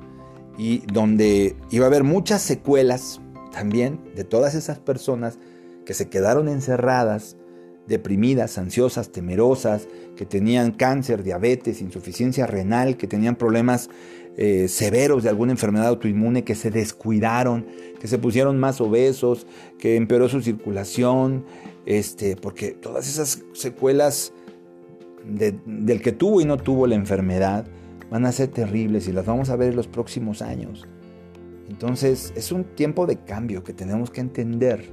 Y 0.56 0.78
donde 0.92 1.56
iba 1.70 1.86
a 1.86 1.88
haber 1.88 2.04
muchas 2.04 2.42
secuelas 2.42 3.20
también 3.52 4.00
de 4.14 4.24
todas 4.24 4.54
esas 4.54 4.78
personas 4.78 5.38
que 5.86 5.94
se 5.94 6.08
quedaron 6.08 6.48
encerradas, 6.48 7.36
deprimidas, 7.86 8.58
ansiosas, 8.58 9.10
temerosas, 9.10 9.88
que 10.16 10.26
tenían 10.26 10.72
cáncer, 10.72 11.22
diabetes, 11.22 11.80
insuficiencia 11.80 12.46
renal, 12.46 12.96
que 12.96 13.06
tenían 13.06 13.36
problemas 13.36 13.88
eh, 14.40 14.68
severos 14.68 15.24
de 15.24 15.30
alguna 15.30 15.50
enfermedad 15.50 15.88
autoinmune, 15.88 16.44
que 16.44 16.54
se 16.54 16.70
descuidaron, 16.70 17.66
que 18.00 18.06
se 18.06 18.18
pusieron 18.18 18.56
más 18.56 18.80
obesos, 18.80 19.48
que 19.80 19.96
empeoró 19.96 20.28
su 20.28 20.40
circulación, 20.42 21.44
este, 21.86 22.36
porque 22.36 22.70
todas 22.70 23.08
esas 23.08 23.42
secuelas 23.52 24.32
del 25.24 26.00
que 26.00 26.12
tuvo 26.12 26.40
y 26.40 26.44
no 26.44 26.56
tuvo 26.56 26.86
la 26.86 26.94
enfermedad 26.94 27.66
van 28.12 28.26
a 28.26 28.32
ser 28.32 28.46
terribles 28.46 29.08
y 29.08 29.12
las 29.12 29.26
vamos 29.26 29.50
a 29.50 29.56
ver 29.56 29.70
en 29.70 29.76
los 29.76 29.88
próximos 29.88 30.40
años. 30.40 30.86
Entonces 31.68 32.32
es 32.36 32.52
un 32.52 32.62
tiempo 32.62 33.06
de 33.06 33.16
cambio 33.16 33.64
que 33.64 33.72
tenemos 33.72 34.12
que 34.12 34.20
entender 34.20 34.88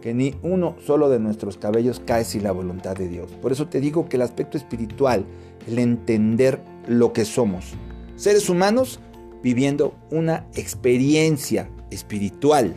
que 0.00 0.14
ni 0.14 0.34
uno 0.42 0.74
solo 0.84 1.08
de 1.08 1.20
nuestros 1.20 1.58
cabellos 1.58 2.02
cae 2.04 2.24
sin 2.24 2.42
la 2.42 2.50
voluntad 2.50 2.96
de 2.96 3.08
Dios. 3.08 3.30
Por 3.40 3.52
eso 3.52 3.68
te 3.68 3.80
digo 3.80 4.08
que 4.08 4.16
el 4.16 4.22
aspecto 4.22 4.58
espiritual, 4.58 5.24
el 5.68 5.78
entender 5.78 6.60
lo 6.88 7.12
que 7.12 7.24
somos, 7.24 7.76
seres 8.18 8.50
humanos 8.50 9.00
viviendo 9.42 9.94
una 10.10 10.46
experiencia 10.54 11.70
espiritual. 11.90 12.74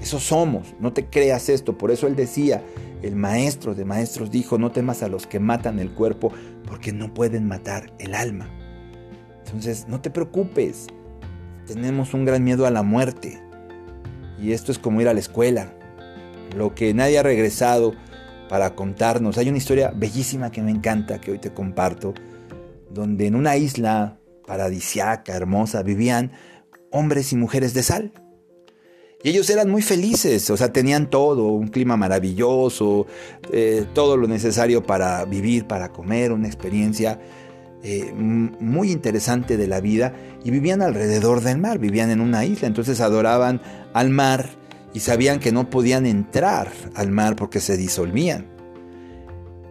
Eso 0.00 0.20
somos, 0.20 0.74
no 0.78 0.92
te 0.92 1.06
creas 1.06 1.48
esto. 1.48 1.76
Por 1.78 1.90
eso 1.90 2.06
él 2.06 2.14
decía, 2.14 2.62
el 3.02 3.16
maestro 3.16 3.74
de 3.74 3.86
maestros 3.86 4.30
dijo, 4.30 4.58
no 4.58 4.70
temas 4.70 5.02
a 5.02 5.08
los 5.08 5.26
que 5.26 5.40
matan 5.40 5.78
el 5.78 5.90
cuerpo 5.90 6.30
porque 6.66 6.92
no 6.92 7.14
pueden 7.14 7.48
matar 7.48 7.92
el 7.98 8.14
alma. 8.14 8.48
Entonces, 9.46 9.86
no 9.88 10.00
te 10.00 10.10
preocupes. 10.10 10.88
Tenemos 11.66 12.12
un 12.14 12.24
gran 12.24 12.44
miedo 12.44 12.66
a 12.66 12.70
la 12.70 12.82
muerte. 12.82 13.40
Y 14.38 14.52
esto 14.52 14.70
es 14.70 14.78
como 14.78 15.00
ir 15.00 15.08
a 15.08 15.14
la 15.14 15.20
escuela. 15.20 15.72
Lo 16.54 16.74
que 16.74 16.92
nadie 16.92 17.18
ha 17.18 17.22
regresado 17.22 17.94
para 18.50 18.74
contarnos. 18.74 19.38
Hay 19.38 19.48
una 19.48 19.58
historia 19.58 19.92
bellísima 19.94 20.50
que 20.50 20.62
me 20.62 20.70
encanta, 20.70 21.20
que 21.20 21.32
hoy 21.32 21.38
te 21.38 21.54
comparto, 21.54 22.12
donde 22.90 23.26
en 23.26 23.34
una 23.34 23.56
isla 23.56 24.18
paradisiaca, 24.46 25.34
hermosa, 25.34 25.82
vivían 25.82 26.32
hombres 26.90 27.32
y 27.32 27.36
mujeres 27.36 27.74
de 27.74 27.82
sal. 27.82 28.12
Y 29.22 29.30
ellos 29.30 29.50
eran 29.50 29.70
muy 29.70 29.82
felices, 29.82 30.48
o 30.50 30.56
sea, 30.56 30.72
tenían 30.72 31.10
todo, 31.10 31.48
un 31.48 31.68
clima 31.68 31.96
maravilloso, 31.96 33.06
eh, 33.52 33.84
todo 33.92 34.16
lo 34.16 34.28
necesario 34.28 34.84
para 34.84 35.24
vivir, 35.24 35.66
para 35.66 35.90
comer, 35.90 36.32
una 36.32 36.46
experiencia 36.46 37.18
eh, 37.82 38.12
muy 38.14 38.92
interesante 38.92 39.56
de 39.56 39.66
la 39.66 39.80
vida. 39.80 40.14
Y 40.44 40.50
vivían 40.50 40.82
alrededor 40.82 41.40
del 41.40 41.58
mar, 41.58 41.78
vivían 41.78 42.10
en 42.10 42.20
una 42.20 42.44
isla, 42.44 42.68
entonces 42.68 43.00
adoraban 43.00 43.60
al 43.94 44.10
mar 44.10 44.50
y 44.92 45.00
sabían 45.00 45.40
que 45.40 45.50
no 45.50 45.70
podían 45.70 46.06
entrar 46.06 46.70
al 46.94 47.10
mar 47.10 47.36
porque 47.36 47.60
se 47.60 47.76
disolvían. 47.76 48.55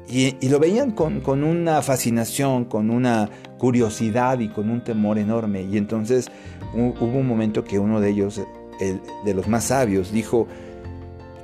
Y, 0.08 0.50
lo 0.50 0.60
veían 0.60 0.92
con, 0.92 1.22
con, 1.22 1.44
una 1.44 1.82
fascinación, 1.82 2.66
con 2.66 2.92
una 2.92 3.30
curiosidad 3.58 4.40
y 4.40 4.50
con 4.50 4.70
un 4.70 4.84
temor 4.84 5.18
enorme. 5.18 5.64
Y 5.64 5.78
entonces 5.78 6.30
hubo 6.74 7.18
un 7.18 7.28
momento 7.28 7.64
que 7.64 7.80
uno 7.80 8.00
de 8.00 8.10
ellos, 8.10 8.42
el, 8.80 9.02
de 9.24 9.34
los 9.34 9.48
más 9.48 9.66
sabios, 9.66 10.12
dijo, 10.12 10.48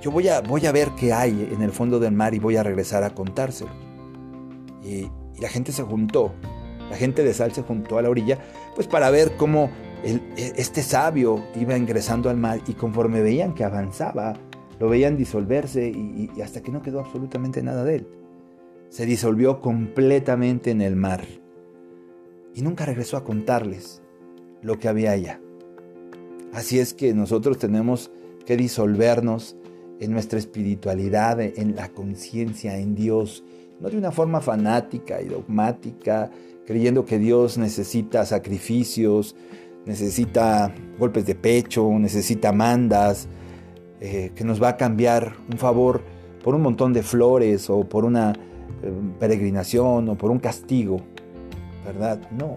yo 0.01 0.11
voy 0.11 0.27
a, 0.27 0.41
voy 0.41 0.65
a 0.67 0.71
ver 0.71 0.89
qué 0.99 1.11
hay 1.11 1.49
en 1.51 1.61
el 1.61 1.71
fondo 1.71 1.99
del 1.99 2.13
mar 2.13 2.33
y 2.35 2.39
voy 2.39 2.55
a 2.55 2.63
regresar 2.63 3.03
a 3.03 3.11
contárselo. 3.11 3.71
Y, 4.83 5.07
la 5.39 5.49
gente 5.49 5.71
se 5.71 5.81
juntó, 5.81 6.33
la 6.91 6.95
gente 6.95 7.23
de 7.23 7.33
sal 7.33 7.51
se 7.51 7.63
juntó 7.63 7.97
a 7.97 8.03
la 8.03 8.11
orilla, 8.11 8.37
pues 8.75 8.85
para 8.85 9.09
ver 9.09 9.37
cómo 9.37 9.71
e, 10.03 10.19
este 10.55 10.83
sabio 10.83 11.43
iba 11.55 11.75
ingresando 11.75 12.29
al 12.29 12.37
mar 12.37 12.59
y 12.67 12.73
conforme 12.73 13.23
veían 13.23 13.55
que 13.55 13.63
avanzaba, 13.63 14.35
lo 14.79 14.87
veían 14.87 15.17
disolverse 15.17 15.87
y, 15.87 16.29
y 16.35 16.41
hasta 16.41 16.61
que 16.61 16.71
no 16.71 16.83
quedó 16.83 16.99
absolutamente 16.99 17.63
nada 17.63 17.83
de 17.83 17.95
él. 17.95 18.20
Se 18.91 19.05
disolvió 19.05 19.61
completamente 19.61 20.69
en 20.69 20.81
el 20.81 20.97
mar 20.97 21.25
y 22.53 22.61
nunca 22.61 22.85
regresó 22.85 23.15
a 23.15 23.23
contarles 23.23 24.01
lo 24.61 24.79
que 24.79 24.89
había 24.89 25.11
allá. 25.11 25.39
Así 26.51 26.77
es 26.77 26.93
que 26.93 27.13
nosotros 27.13 27.57
tenemos 27.57 28.11
que 28.45 28.57
disolvernos 28.57 29.55
en 30.01 30.11
nuestra 30.11 30.39
espiritualidad, 30.39 31.39
en 31.39 31.77
la 31.77 31.87
conciencia, 31.87 32.79
en 32.79 32.93
Dios, 32.93 33.45
no 33.79 33.89
de 33.89 33.97
una 33.97 34.11
forma 34.11 34.41
fanática 34.41 35.21
y 35.21 35.29
dogmática, 35.29 36.29
creyendo 36.65 37.05
que 37.05 37.17
Dios 37.17 37.57
necesita 37.57 38.25
sacrificios, 38.25 39.37
necesita 39.85 40.75
golpes 40.99 41.25
de 41.25 41.35
pecho, 41.35 41.89
necesita 41.97 42.51
mandas, 42.51 43.29
eh, 44.01 44.33
que 44.35 44.43
nos 44.43 44.61
va 44.61 44.67
a 44.67 44.77
cambiar 44.77 45.37
un 45.49 45.57
favor 45.57 46.03
por 46.43 46.55
un 46.55 46.61
montón 46.61 46.91
de 46.91 47.03
flores 47.03 47.69
o 47.69 47.87
por 47.87 48.03
una 48.03 48.33
peregrinación 49.19 50.09
o 50.09 50.15
por 50.15 50.31
un 50.31 50.39
castigo, 50.39 51.01
¿verdad? 51.85 52.19
No, 52.31 52.55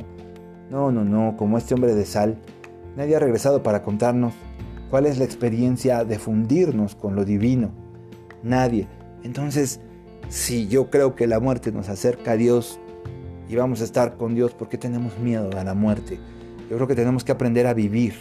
no, 0.71 0.91
no, 0.91 1.05
no, 1.05 1.37
como 1.37 1.59
este 1.59 1.75
hombre 1.75 1.95
de 1.95 2.07
sal, 2.07 2.39
nadie 2.97 3.17
ha 3.17 3.21
regresado 3.21 3.63
para 3.63 3.83
contarnos 3.83 4.35
cuál 4.91 5.07
es 5.07 5.19
la 5.19 5.25
experiencia 5.25 6.05
de 6.05 6.19
fundirnos 6.19 6.95
con 6.95 7.17
lo 7.17 7.25
divino. 7.25 7.71
Nadie. 8.43 8.87
Entonces, 9.23 9.81
si 10.29 10.69
yo 10.69 10.91
creo 10.91 11.15
que 11.15 11.27
la 11.27 11.41
muerte 11.41 11.73
nos 11.73 11.89
acerca 11.89 12.33
a 12.33 12.37
Dios 12.37 12.79
y 13.49 13.57
vamos 13.57 13.81
a 13.81 13.85
estar 13.85 14.17
con 14.17 14.35
Dios, 14.35 14.55
¿por 14.55 14.69
qué 14.69 14.79
tenemos 14.79 15.19
miedo 15.19 15.51
a 15.59 15.65
la 15.65 15.75
muerte? 15.75 16.19
Yo 16.71 16.77
creo 16.77 16.89
que 16.89 16.95
tenemos 16.95 17.25
que 17.25 17.33
aprender 17.33 17.67
a 17.67 17.75
vivir 17.75 18.15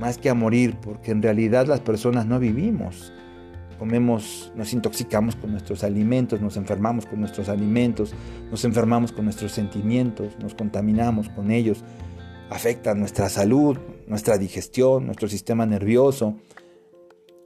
más 0.00 0.16
que 0.16 0.30
a 0.30 0.34
morir, 0.34 0.76
porque 0.80 1.12
en 1.12 1.22
realidad 1.22 1.66
las 1.66 1.80
personas 1.80 2.26
no 2.26 2.38
vivimos. 2.40 3.12
Comemos, 3.80 4.52
nos 4.54 4.74
intoxicamos 4.74 5.36
con 5.36 5.52
nuestros 5.52 5.84
alimentos, 5.84 6.38
nos 6.42 6.58
enfermamos 6.58 7.06
con 7.06 7.18
nuestros 7.18 7.48
alimentos, 7.48 8.12
nos 8.50 8.62
enfermamos 8.66 9.10
con 9.10 9.24
nuestros 9.24 9.52
sentimientos, 9.52 10.36
nos 10.38 10.54
contaminamos 10.54 11.30
con 11.30 11.50
ellos, 11.50 11.82
afecta 12.50 12.94
nuestra 12.94 13.30
salud, 13.30 13.78
nuestra 14.06 14.36
digestión, 14.36 15.06
nuestro 15.06 15.28
sistema 15.28 15.64
nervioso. 15.64 16.36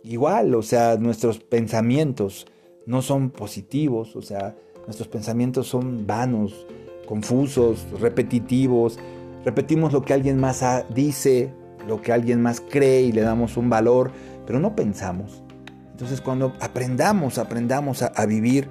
Igual, 0.03 0.57
o 0.57 0.63
sea, 0.63 0.97
nuestros 0.97 1.39
pensamientos 1.39 2.47
no 2.85 3.01
son 3.01 3.31
positivos, 3.31 4.17
o 4.17 4.23
sea, 4.23 4.57
nuestros 4.87 5.07
pensamientos 5.07 5.69
son 5.69 6.05
vanos, 6.05 6.67
confusos, 7.07 7.87
repetitivos, 8.01 8.99
repetimos 9.45 9.93
lo 9.93 10.03
que 10.03 10.15
alguien 10.15 10.41
más 10.41 10.65
dice, 10.93 11.55
lo 11.87 12.03
que 12.03 12.11
alguien 12.11 12.43
más 12.43 12.61
cree 12.61 13.03
y 13.03 13.13
le 13.13 13.21
damos 13.21 13.57
un 13.57 13.71
valor, 13.71 14.11
pero 14.45 14.59
no 14.59 14.75
pensamos. 14.75 15.44
Entonces 15.95 16.21
cuando 16.21 16.55
aprendamos, 16.61 17.39
aprendamos 17.39 18.03
a, 18.03 18.27
vivir 18.27 18.69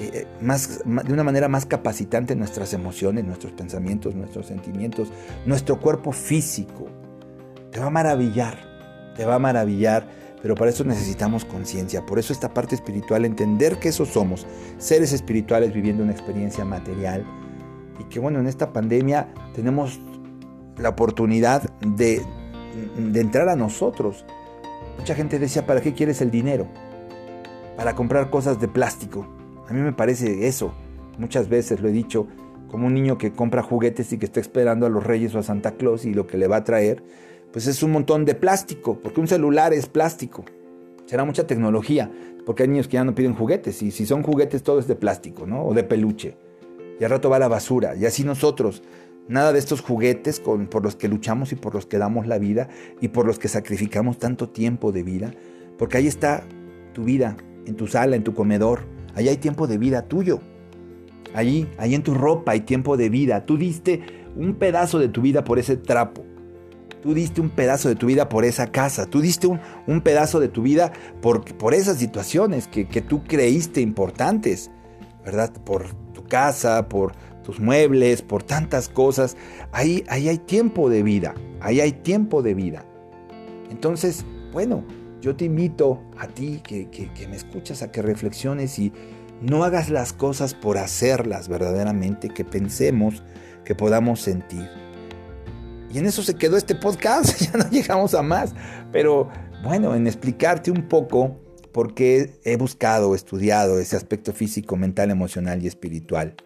eh, 0.00 0.26
más, 0.40 0.82
de 0.84 1.12
una 1.12 1.22
manera 1.22 1.46
más 1.46 1.66
capacitante 1.66 2.34
nuestras 2.34 2.74
emociones, 2.74 3.24
nuestros 3.24 3.52
pensamientos, 3.52 4.16
nuestros 4.16 4.46
sentimientos, 4.46 5.12
nuestro 5.46 5.80
cuerpo 5.80 6.10
físico, 6.10 6.88
te 7.70 7.78
va 7.78 7.86
a 7.86 7.90
maravillar, 7.90 8.58
te 9.16 9.24
va 9.24 9.36
a 9.36 9.38
maravillar, 9.38 10.08
pero 10.42 10.56
para 10.56 10.72
eso 10.72 10.82
necesitamos 10.82 11.44
conciencia, 11.44 12.04
por 12.04 12.18
eso 12.18 12.32
esta 12.32 12.52
parte 12.52 12.74
espiritual, 12.74 13.24
entender 13.24 13.78
que 13.78 13.90
eso 13.90 14.04
somos, 14.04 14.44
seres 14.78 15.12
espirituales 15.12 15.72
viviendo 15.72 16.02
una 16.02 16.12
experiencia 16.12 16.64
material 16.64 17.24
y 18.00 18.04
que 18.04 18.18
bueno, 18.18 18.40
en 18.40 18.48
esta 18.48 18.72
pandemia 18.72 19.28
tenemos 19.54 20.00
la 20.78 20.88
oportunidad 20.88 21.62
de, 21.80 22.22
entrar 23.14 23.48
a 23.48 23.56
nosotros. 23.56 24.24
Mucha 24.98 25.14
gente 25.14 25.38
decía, 25.38 25.66
¿para 25.66 25.80
qué 25.80 25.92
quieres 25.92 26.20
el 26.20 26.30
dinero? 26.30 26.66
Para 27.76 27.94
comprar 27.94 28.30
cosas 28.30 28.60
de 28.60 28.68
plástico. 28.68 29.26
A 29.68 29.72
mí 29.72 29.80
me 29.80 29.92
parece 29.92 30.46
eso. 30.46 30.72
Muchas 31.18 31.48
veces 31.48 31.80
lo 31.80 31.88
he 31.88 31.92
dicho, 31.92 32.26
como 32.70 32.86
un 32.86 32.94
niño 32.94 33.18
que 33.18 33.32
compra 33.32 33.62
juguetes 33.62 34.12
y 34.12 34.18
que 34.18 34.26
está 34.26 34.40
esperando 34.40 34.86
a 34.86 34.88
los 34.88 35.04
reyes 35.04 35.34
o 35.34 35.38
a 35.38 35.42
Santa 35.42 35.72
Claus 35.72 36.04
y 36.04 36.14
lo 36.14 36.26
que 36.26 36.38
le 36.38 36.48
va 36.48 36.56
a 36.56 36.64
traer, 36.64 37.04
pues 37.52 37.66
es 37.66 37.82
un 37.82 37.92
montón 37.92 38.24
de 38.24 38.34
plástico, 38.34 38.98
porque 39.00 39.20
un 39.20 39.28
celular 39.28 39.72
es 39.72 39.86
plástico. 39.86 40.44
Será 41.06 41.24
mucha 41.24 41.46
tecnología, 41.46 42.10
porque 42.44 42.64
hay 42.64 42.68
niños 42.68 42.88
que 42.88 42.94
ya 42.94 43.04
no 43.04 43.14
piden 43.14 43.34
juguetes, 43.34 43.82
y 43.82 43.90
si 43.90 44.06
son 44.06 44.22
juguetes 44.22 44.62
todo 44.62 44.80
es 44.80 44.88
de 44.88 44.96
plástico, 44.96 45.46
¿no? 45.46 45.64
O 45.64 45.74
de 45.74 45.84
peluche. 45.84 46.36
Y 46.98 47.04
al 47.04 47.10
rato 47.10 47.30
va 47.30 47.36
a 47.36 47.40
la 47.40 47.48
basura. 47.48 47.94
Y 47.94 48.06
así 48.06 48.24
nosotros, 48.24 48.82
Nada 49.26 49.52
de 49.54 49.58
estos 49.58 49.80
juguetes 49.80 50.38
por 50.40 50.82
los 50.82 50.96
que 50.96 51.08
luchamos 51.08 51.52
y 51.52 51.54
por 51.54 51.74
los 51.74 51.86
que 51.86 51.96
damos 51.96 52.26
la 52.26 52.38
vida 52.38 52.68
y 53.00 53.08
por 53.08 53.26
los 53.26 53.38
que 53.38 53.48
sacrificamos 53.48 54.18
tanto 54.18 54.50
tiempo 54.50 54.92
de 54.92 55.02
vida. 55.02 55.32
Porque 55.78 55.96
ahí 55.96 56.06
está 56.06 56.44
tu 56.92 57.04
vida, 57.04 57.36
en 57.66 57.74
tu 57.74 57.86
sala, 57.86 58.16
en 58.16 58.24
tu 58.24 58.34
comedor. 58.34 58.86
Ahí 59.14 59.28
hay 59.28 59.38
tiempo 59.38 59.66
de 59.66 59.78
vida 59.78 60.08
tuyo. 60.08 60.40
Allí, 61.34 61.66
ahí 61.78 61.94
en 61.94 62.02
tu 62.02 62.12
ropa 62.12 62.52
hay 62.52 62.60
tiempo 62.60 62.98
de 62.98 63.08
vida. 63.08 63.46
Tú 63.46 63.56
diste 63.56 64.02
un 64.36 64.54
pedazo 64.54 64.98
de 64.98 65.08
tu 65.08 65.22
vida 65.22 65.42
por 65.42 65.58
ese 65.58 65.78
trapo. 65.78 66.24
Tú 67.02 67.14
diste 67.14 67.40
un 67.40 67.50
pedazo 67.50 67.88
de 67.88 67.96
tu 67.96 68.06
vida 68.06 68.28
por 68.28 68.44
esa 68.44 68.72
casa. 68.72 69.06
Tú 69.06 69.20
diste 69.20 69.46
un, 69.46 69.58
un 69.86 70.02
pedazo 70.02 70.38
de 70.38 70.48
tu 70.48 70.62
vida 70.62 70.92
por, 71.22 71.44
por 71.56 71.74
esas 71.74 71.96
situaciones 71.96 72.68
que, 72.68 72.86
que 72.86 73.00
tú 73.00 73.24
creíste 73.24 73.80
importantes. 73.80 74.70
¿Verdad? 75.24 75.50
Por 75.64 75.94
tu 76.12 76.24
casa, 76.24 76.88
por, 76.88 77.12
tus 77.44 77.60
muebles, 77.60 78.22
por 78.22 78.42
tantas 78.42 78.88
cosas. 78.88 79.36
Ahí, 79.70 80.02
ahí 80.08 80.28
hay 80.28 80.38
tiempo 80.38 80.90
de 80.90 81.04
vida, 81.04 81.34
ahí 81.60 81.80
hay 81.80 81.92
tiempo 81.92 82.42
de 82.42 82.54
vida. 82.54 82.84
Entonces, 83.70 84.24
bueno, 84.52 84.84
yo 85.20 85.36
te 85.36 85.44
invito 85.44 86.02
a 86.18 86.26
ti 86.26 86.60
que, 86.66 86.88
que, 86.90 87.28
me 87.28 87.36
escuchas 87.36 87.82
a 87.82 87.92
que 87.92 88.02
reflexiones 88.02 88.78
y 88.78 88.92
no 89.40 89.62
hagas 89.64 89.90
las 89.90 90.12
cosas 90.12 90.54
por 90.54 90.78
hacerlas 90.78 91.48
verdaderamente, 91.48 92.28
que 92.28 92.44
pensemos, 92.44 93.22
que 93.64 93.74
podamos 93.74 94.20
sentir. 94.20 94.68
Y 95.92 95.98
en 95.98 96.06
eso 96.06 96.22
se 96.22 96.34
quedó 96.34 96.56
este 96.56 96.74
podcast, 96.74 97.40
ya 97.52 97.56
no 97.56 97.70
llegamos 97.70 98.14
a 98.14 98.22
más, 98.22 98.54
pero 98.90 99.28
bueno, 99.62 99.94
en 99.94 100.06
explicarte 100.06 100.70
un 100.70 100.88
poco 100.88 101.40
por 101.72 101.94
qué 101.94 102.38
he 102.44 102.56
buscado, 102.56 103.14
estudiado 103.14 103.78
ese 103.78 103.96
aspecto 103.96 104.32
físico, 104.32 104.76
mental, 104.76 105.10
emocional 105.10 105.62
y 105.62 105.66
espiritual 105.66 106.36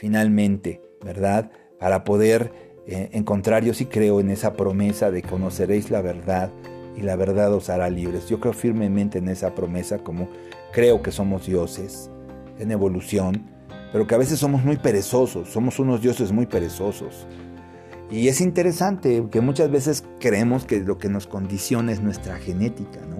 finalmente, 0.00 0.80
¿verdad? 1.04 1.50
Para 1.78 2.04
poder 2.04 2.52
eh, 2.86 3.10
encontrar, 3.12 3.64
yo 3.64 3.74
sí 3.74 3.84
creo 3.84 4.18
en 4.20 4.30
esa 4.30 4.54
promesa 4.54 5.10
de 5.10 5.20
conoceréis 5.20 5.90
la 5.90 6.00
verdad 6.00 6.50
y 6.96 7.02
la 7.02 7.16
verdad 7.16 7.52
os 7.52 7.68
hará 7.68 7.90
libres. 7.90 8.26
Yo 8.26 8.40
creo 8.40 8.54
firmemente 8.54 9.18
en 9.18 9.28
esa 9.28 9.54
promesa 9.54 9.98
como 9.98 10.26
creo 10.72 11.02
que 11.02 11.12
somos 11.12 11.46
dioses 11.46 12.10
en 12.58 12.70
evolución, 12.70 13.46
pero 13.92 14.06
que 14.06 14.14
a 14.14 14.18
veces 14.18 14.38
somos 14.38 14.64
muy 14.64 14.78
perezosos, 14.78 15.50
somos 15.50 15.78
unos 15.78 16.00
dioses 16.00 16.32
muy 16.32 16.46
perezosos. 16.46 17.26
Y 18.10 18.28
es 18.28 18.40
interesante 18.40 19.22
que 19.30 19.42
muchas 19.42 19.70
veces 19.70 20.02
creemos 20.18 20.64
que 20.64 20.80
lo 20.80 20.96
que 20.96 21.10
nos 21.10 21.26
condiciona 21.26 21.92
es 21.92 22.00
nuestra 22.00 22.36
genética, 22.36 23.00
¿no? 23.06 23.18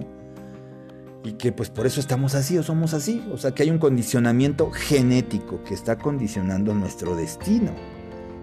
Y 1.23 1.33
que 1.33 1.51
pues 1.51 1.69
por 1.69 1.85
eso 1.85 1.99
estamos 1.99 2.33
así 2.35 2.57
o 2.57 2.63
somos 2.63 2.93
así. 2.93 3.23
O 3.31 3.37
sea 3.37 3.51
que 3.51 3.63
hay 3.63 3.69
un 3.69 3.77
condicionamiento 3.77 4.71
genético 4.71 5.63
que 5.63 5.73
está 5.73 5.97
condicionando 5.97 6.73
nuestro 6.73 7.15
destino. 7.15 7.71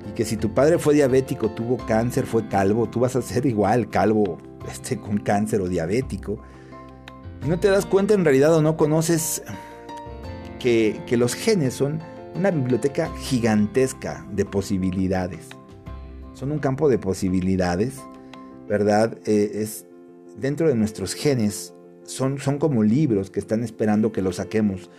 Y 0.09 0.13
que 0.13 0.25
si 0.25 0.37
tu 0.37 0.55
padre 0.55 0.79
fue 0.79 0.95
diabético, 0.95 1.51
tuvo 1.51 1.77
cáncer, 1.77 2.25
fue 2.25 2.47
calvo, 2.49 2.89
tú 2.89 3.01
vas 3.01 3.17
a 3.17 3.23
ser 3.23 3.47
igual, 3.47 3.91
calvo, 3.91 4.39
este, 4.71 4.99
con 4.99 5.19
cáncer 5.19 5.61
o 5.61 5.69
diabético. 5.69 6.39
Y 7.45 7.49
no 7.49 7.59
te 7.59 7.69
das 7.69 7.85
cuenta 7.85 8.15
en 8.15 8.25
realidad 8.25 8.55
o 8.55 8.63
no 8.63 8.77
conoces 8.77 9.43
que, 10.59 11.01
los 11.17 11.35
genes 11.35 11.75
son 11.75 12.01
una 12.35 12.51
biblioteca 12.51 13.11
gigantesca 13.19 14.25
de 14.33 14.45
posibilidades. 14.45 15.49
Son 16.33 16.53
un 16.53 16.59
campo 16.61 16.89
de 16.89 16.99
posibilidades, 16.99 17.97
¿verdad? 18.69 19.19
Eh, 19.27 19.51
es 19.55 19.87
dentro 20.37 20.69
de 20.69 20.77
nuestros 20.77 21.15
genes 21.15 21.75
son, 22.09 22.39
como 22.59 22.83
libros 22.83 23.31
que 23.31 23.39
están 23.39 23.63
esperando 23.63 24.13
que 24.13 24.23
lo 24.23 24.33
saquemos 24.33 24.91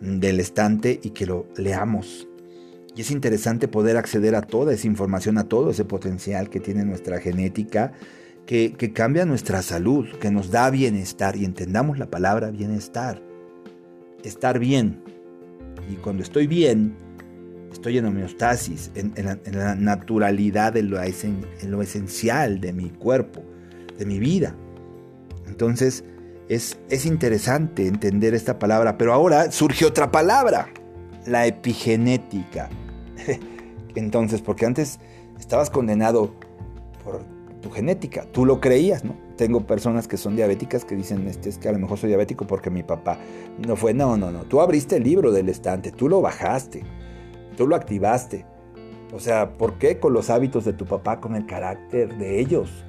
del 0.00 0.40
estante 0.40 0.98
y 1.02 1.10
que 1.10 1.26
lo 1.26 1.46
leamos. 1.56 2.26
Y 2.96 3.02
es 3.02 3.10
interesante 3.10 3.68
poder 3.68 3.96
acceder 3.96 4.34
a 4.34 4.42
toda 4.42 4.72
esa 4.72 4.86
información, 4.86 5.36
a 5.38 5.48
todo 5.48 5.70
ese 5.70 5.84
potencial 5.84 6.48
que 6.48 6.60
tiene 6.60 6.84
nuestra 6.84 7.20
genética, 7.20 7.92
que, 8.46 8.72
que 8.72 8.92
cambia 8.92 9.26
nuestra 9.26 9.62
salud, 9.62 10.06
que 10.20 10.30
nos 10.30 10.50
da 10.50 10.70
bienestar. 10.70 11.36
Y 11.36 11.44
entendamos 11.44 11.98
la 11.98 12.10
palabra 12.10 12.50
bienestar. 12.50 13.22
Estar 14.22 14.58
bien. 14.58 15.02
Y 15.90 15.96
cuando 15.96 16.22
estoy 16.22 16.46
bien, 16.46 16.96
estoy 17.72 17.98
en 17.98 18.06
homeostasis, 18.06 18.90
en, 18.94 19.12
la, 19.52 19.74
naturalidad 19.74 20.72
de 20.72 20.82
lo, 20.82 21.02
en 21.02 21.70
lo 21.70 21.82
esencial 21.82 22.60
de 22.60 22.72
mi 22.72 22.88
cuerpo, 22.88 23.42
de 23.98 24.06
mi 24.06 24.18
vida. 24.18 24.54
Entonces, 25.46 26.04
es, 26.48 27.06
interesante 27.06 27.86
entender 27.86 28.34
esta 28.34 28.58
palabra, 28.58 28.98
pero 28.98 29.12
ahora 29.12 29.50
surge 29.50 29.84
otra 29.84 30.10
palabra, 30.10 30.68
la 31.26 31.46
epigenética. 31.46 32.68
Entonces, 33.94 34.42
porque 34.42 34.66
antes 34.66 34.98
estabas 35.38 35.70
condenado 35.70 36.34
por 37.02 37.24
tu 37.60 37.70
genética. 37.70 38.26
Tú 38.30 38.44
lo 38.44 38.60
creías, 38.60 39.04
¿no? 39.04 39.16
Tengo 39.36 39.66
personas 39.66 40.06
que 40.06 40.16
son 40.16 40.36
diabéticas 40.36 40.84
que 40.84 40.94
dicen, 40.94 41.26
este, 41.26 41.48
es 41.48 41.58
que 41.58 41.68
a 41.68 41.72
lo 41.72 41.78
mejor 41.78 41.98
soy 41.98 42.08
diabético 42.08 42.46
porque 42.46 42.70
mi 42.70 42.82
papá 42.82 43.18
no 43.66 43.76
fue. 43.76 43.94
No, 43.94 44.16
no, 44.16 44.30
no. 44.30 44.42
Tú 44.44 44.60
abriste 44.60 44.96
el 44.96 45.04
libro 45.04 45.32
del 45.32 45.48
estante, 45.48 45.90
tú 45.90 46.08
lo 46.08 46.20
bajaste, 46.20 46.82
tú 47.56 47.66
lo 47.66 47.74
activaste. 47.74 48.44
O 49.12 49.20
sea, 49.20 49.52
¿por 49.52 49.78
qué 49.78 49.98
con 49.98 50.12
los 50.12 50.28
hábitos 50.28 50.64
de 50.64 50.72
tu 50.72 50.84
papá, 50.84 51.20
con 51.20 51.36
el 51.36 51.46
carácter 51.46 52.16
de 52.18 52.40
ellos? 52.40 52.84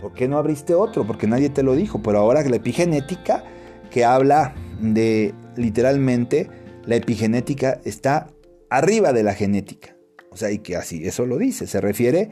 ¿Por 0.00 0.12
qué 0.12 0.28
no 0.28 0.38
abriste 0.38 0.74
otro? 0.74 1.06
Porque 1.06 1.26
nadie 1.26 1.50
te 1.50 1.62
lo 1.62 1.74
dijo. 1.74 2.00
Pero 2.02 2.18
ahora 2.18 2.42
la 2.42 2.56
epigenética, 2.56 3.44
que 3.90 4.04
habla 4.04 4.54
de 4.80 5.34
literalmente, 5.56 6.48
la 6.86 6.96
epigenética 6.96 7.80
está 7.84 8.28
arriba 8.70 9.12
de 9.12 9.22
la 9.22 9.34
genética. 9.34 9.96
O 10.30 10.36
sea, 10.36 10.50
y 10.50 10.58
que 10.58 10.76
así, 10.76 11.06
eso 11.06 11.26
lo 11.26 11.38
dice. 11.38 11.66
Se 11.66 11.80
refiere 11.80 12.30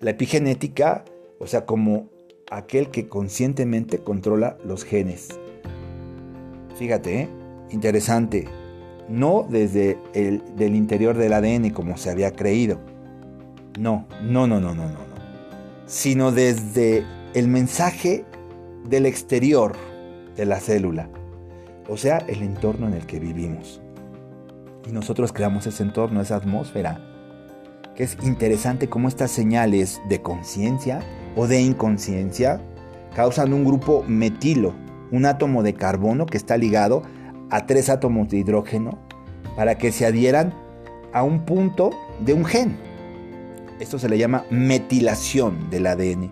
la 0.00 0.10
epigenética, 0.10 1.04
o 1.38 1.46
sea, 1.46 1.64
como 1.64 2.10
aquel 2.50 2.90
que 2.90 3.08
conscientemente 3.08 3.98
controla 3.98 4.58
los 4.64 4.84
genes. 4.84 5.28
Fíjate, 6.76 7.20
¿eh? 7.20 7.28
interesante. 7.70 8.48
No 9.08 9.46
desde 9.48 9.98
el 10.14 10.42
del 10.56 10.74
interior 10.74 11.16
del 11.16 11.32
ADN 11.32 11.70
como 11.70 11.96
se 11.96 12.10
había 12.10 12.32
creído. 12.32 12.80
No, 13.78 14.06
no, 14.22 14.46
no, 14.46 14.60
no, 14.60 14.74
no, 14.74 14.86
no, 14.86 14.92
no. 14.92 15.09
Sino 15.90 16.30
desde 16.30 17.04
el 17.34 17.48
mensaje 17.48 18.24
del 18.88 19.06
exterior 19.06 19.72
de 20.36 20.46
la 20.46 20.60
célula. 20.60 21.08
O 21.88 21.96
sea, 21.96 22.18
el 22.28 22.42
entorno 22.42 22.86
en 22.86 22.94
el 22.94 23.06
que 23.06 23.18
vivimos. 23.18 23.82
Y 24.88 24.92
nosotros 24.92 25.32
creamos 25.32 25.66
ese 25.66 25.82
entorno, 25.82 26.20
esa 26.20 26.36
atmósfera. 26.36 27.00
Que 27.96 28.04
es 28.04 28.16
interesante 28.22 28.88
cómo 28.88 29.08
estas 29.08 29.32
señales 29.32 30.00
de 30.08 30.22
conciencia 30.22 31.00
o 31.34 31.48
de 31.48 31.60
inconsciencia 31.60 32.60
causan 33.16 33.52
un 33.52 33.64
grupo 33.64 34.04
metilo, 34.06 34.72
un 35.10 35.26
átomo 35.26 35.64
de 35.64 35.74
carbono 35.74 36.24
que 36.24 36.36
está 36.36 36.56
ligado 36.56 37.02
a 37.50 37.66
tres 37.66 37.88
átomos 37.88 38.28
de 38.28 38.36
hidrógeno 38.36 38.96
para 39.56 39.76
que 39.76 39.90
se 39.90 40.06
adhieran 40.06 40.54
a 41.12 41.24
un 41.24 41.44
punto 41.44 41.90
de 42.20 42.32
un 42.32 42.44
gen. 42.44 42.89
Esto 43.80 43.98
se 43.98 44.10
le 44.10 44.18
llama 44.18 44.44
metilación 44.50 45.70
del 45.70 45.86
ADN. 45.86 46.30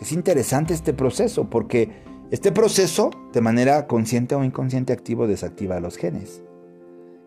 Es 0.00 0.10
interesante 0.12 0.72
este 0.72 0.94
proceso 0.94 1.48
porque 1.48 1.90
este 2.30 2.50
proceso 2.50 3.10
de 3.32 3.40
manera 3.42 3.86
consciente 3.86 4.34
o 4.34 4.42
inconsciente 4.42 4.92
activo 4.92 5.26
desactiva 5.26 5.78
los 5.80 5.96
genes. 5.96 6.42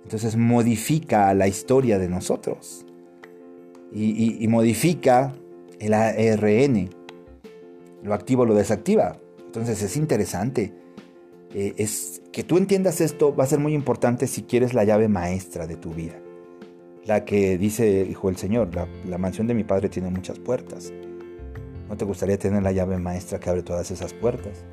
Entonces 0.04 0.36
modifica 0.36 1.32
la 1.36 1.48
historia 1.48 2.00
de 2.00 2.10
nosotros 2.10 2.86
y, 3.94 4.48
modifica 4.48 5.34
el 5.80 5.94
ARN. 5.94 6.90
Lo 8.02 8.14
activa 8.16 8.44
o 8.44 8.46
lo 8.46 8.56
desactiva. 8.56 9.20
Entonces 9.46 9.82
es 9.84 9.96
interesante. 9.96 10.74
Eh, 11.54 11.76
es, 11.78 12.24
que 12.32 12.44
tú 12.44 12.58
entiendas 12.58 13.02
esto 13.02 13.36
va 13.36 13.44
a 13.44 13.48
ser 13.48 13.60
muy 13.60 13.74
importante 13.74 14.26
si 14.26 14.44
quieres 14.44 14.74
la 14.74 14.84
llave 14.84 15.08
maestra 15.08 15.68
de 15.68 15.76
tu 15.76 15.94
vida. 15.94 16.20
La 17.10 17.26
que 17.26 17.58
dice, 17.58 18.06
hijo 18.08 18.30
el 18.30 18.38
Señor, 18.38 18.70
la, 19.04 19.18
mansión 19.18 19.48
de 19.48 19.56
mi 19.56 19.64
padre 19.64 19.90
tiene 19.90 20.12
muchas 20.12 20.38
puertas. 20.38 20.94
¿No 21.90 21.98
te 21.98 22.06
gustaría 22.06 22.38
tener 22.38 22.62
la 22.62 22.72
llave 22.72 23.00
maestra 23.00 23.40
que 23.40 23.50
abre 23.50 23.64
todas 23.64 23.90
esas 23.90 24.14
puertas? 24.14 24.64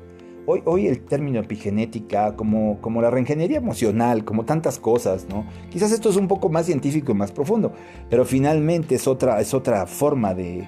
Hoy, 0.45 0.61
hoy, 0.65 0.85
el 0.85 1.03
término 1.03 1.39
epigenética, 1.39 2.35
como, 2.35 2.79
como 2.79 3.01
la 3.01 3.09
reingeniería 3.09 3.57
emocional, 3.57 4.23
como 4.23 4.45
tantas 4.45 4.77
cosas, 4.77 5.25
¿no? 5.27 5.47
Quizás 5.71 5.91
esto 5.91 6.11
es 6.11 6.15
un 6.15 6.27
poco 6.27 6.47
más 6.49 6.67
científico 6.67 7.11
y 7.11 7.15
más 7.15 7.31
profundo, 7.31 7.73
pero 8.07 8.23
finalmente 8.23 8.93
es 8.93 9.07
otra, 9.07 9.41
es 9.41 9.55
otra 9.55 9.87
forma 9.87 10.35
de, 10.35 10.67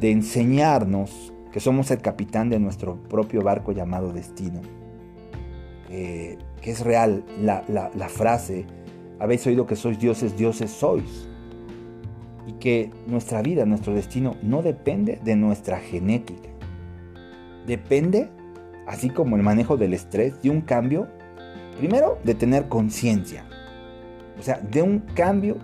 de 0.00 0.12
enseñarnos 0.12 1.34
que 1.52 1.60
somos 1.60 1.90
el 1.90 1.98
capitán 1.98 2.48
de 2.48 2.58
nuestro 2.58 2.96
propio 2.96 3.42
barco 3.42 3.72
llamado 3.72 4.14
destino. 4.14 4.62
que 5.90 6.38
es 6.62 6.80
real 6.80 7.22
la, 7.38 7.64
la, 7.68 8.08
frase, 8.08 8.64
habéis 9.22 9.46
oído 9.46 9.68
que 9.68 9.76
sois 9.76 10.00
dioses, 10.00 10.36
dioses 10.36 10.70
sois. 10.72 11.28
Y 12.44 12.54
que 12.54 12.90
nuestra 13.06 13.40
vida, 13.40 13.64
nuestro 13.64 13.94
destino, 13.94 14.34
no 14.42 14.62
depende 14.62 15.20
de 15.22 15.36
nuestra 15.36 15.78
genética. 15.78 16.48
Depende, 17.64 18.28
así 18.88 19.10
como 19.10 19.36
el 19.36 19.44
manejo 19.44 19.76
del 19.76 19.94
estrés, 19.94 20.42
de 20.42 20.50
un 20.50 20.60
cambio, 20.60 21.06
primero, 21.78 22.18
de 22.24 22.34
tener 22.34 22.68
conciencia. 22.68 23.44
O 24.40 24.42
sea, 24.42 24.58
de 24.58 24.82
un 24.82 24.98
cambio 25.14 25.56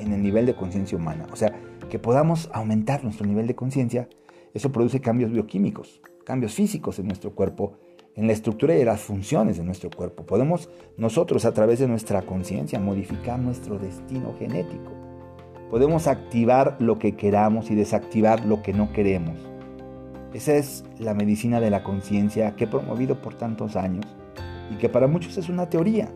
en 0.00 0.12
el 0.12 0.20
nivel 0.20 0.44
de 0.44 0.56
conciencia 0.56 0.98
humana. 0.98 1.28
O 1.30 1.36
sea, 1.36 1.54
que 1.88 2.00
podamos 2.00 2.50
aumentar 2.52 3.04
nuestro 3.04 3.26
nivel 3.26 3.46
de 3.46 3.54
conciencia, 3.54 4.08
eso 4.54 4.72
produce 4.72 5.00
cambios 5.00 5.30
bioquímicos, 5.30 6.00
cambios 6.24 6.52
físicos 6.52 6.98
en 6.98 7.06
nuestro 7.06 7.32
cuerpo, 7.32 7.78
en 8.16 8.26
la 8.26 8.32
estructura 8.32 8.76
y 8.76 8.84
las 8.84 9.00
funciones 9.00 9.56
de 9.56 9.64
nuestro 9.64 9.90
cuerpo. 9.90 10.24
Podemos 10.24 10.68
nosotros 10.96 11.44
a 11.44 11.52
través 11.52 11.78
de 11.78 11.88
nuestra 11.88 12.22
conciencia 12.22 12.78
modificar 12.78 13.38
nuestro 13.38 13.78
destino 13.78 14.34
genético. 14.38 14.92
Podemos 15.70 16.06
activar 16.06 16.76
lo 16.78 16.98
que 16.98 17.16
queramos 17.16 17.70
y 17.70 17.74
desactivar 17.74 18.44
lo 18.44 18.62
que 18.62 18.72
no 18.72 18.92
queremos. 18.92 19.36
Esa 20.32 20.54
es 20.54 20.84
la 20.98 21.14
medicina 21.14 21.60
de 21.60 21.70
la 21.70 21.82
conciencia 21.82 22.54
que 22.56 22.64
he 22.64 22.68
promovido 22.68 23.20
por 23.20 23.34
tantos 23.34 23.76
años 23.76 24.04
y 24.70 24.76
que 24.76 24.88
para 24.88 25.06
muchos 25.06 25.36
es 25.36 25.48
una 25.48 25.68
teoría 25.68 26.10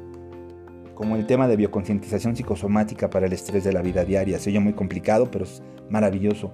como 0.99 1.15
el 1.15 1.27
tema 1.27 1.47
de 1.47 1.55
bioconcientización 1.55 2.35
psicosomática 2.35 3.09
para 3.09 3.27
el 3.27 3.33
estrés 3.33 3.63
de 3.63 3.73
la 3.73 3.83
vida 3.83 4.05
diaria. 4.05 4.41
Se 4.41 4.51
oye 4.51 4.59
muy 4.59 4.73
complicado, 4.73 5.31
pero 5.31 5.45
es 5.45 5.63
maravilloso. 5.89 6.51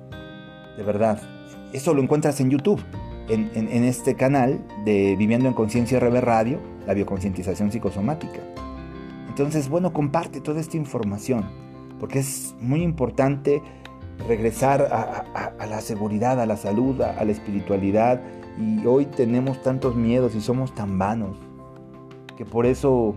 De 0.76 0.82
verdad. 0.82 1.18
Eso 1.72 1.94
lo 1.94 2.02
encuentras 2.02 2.38
en 2.40 2.50
YouTube, 2.50 2.80
en, 3.28 3.84
este 3.84 4.14
canal 4.14 4.60
de 4.84 5.16
Viviendo 5.16 5.48
en 5.48 5.54
Conciencia 5.54 5.98
RB 6.00 6.20
Radio, 6.20 6.58
la 6.86 6.94
bioconcientización 6.94 7.72
psicosomática. 7.72 8.40
Entonces, 9.28 9.68
bueno, 9.68 9.92
comparte 9.92 10.40
toda 10.40 10.60
esta 10.60 10.76
información, 10.76 11.44
porque 11.98 12.20
es 12.20 12.54
muy 12.60 12.82
importante 12.82 13.62
regresar 14.28 14.82
a, 14.82 15.66
la 15.66 15.80
seguridad, 15.80 16.40
a 16.40 16.46
la 16.46 16.56
salud, 16.56 17.00
a 17.00 17.24
la 17.24 17.32
espiritualidad. 17.32 18.20
Y 18.58 18.86
hoy 18.86 19.06
tenemos 19.06 19.60
tantos 19.62 19.96
miedos 19.96 20.34
y 20.34 20.40
somos 20.40 20.74
tan 20.74 20.98
vanos, 20.98 21.36
que 22.36 22.44
por 22.44 22.66
eso 22.66 23.14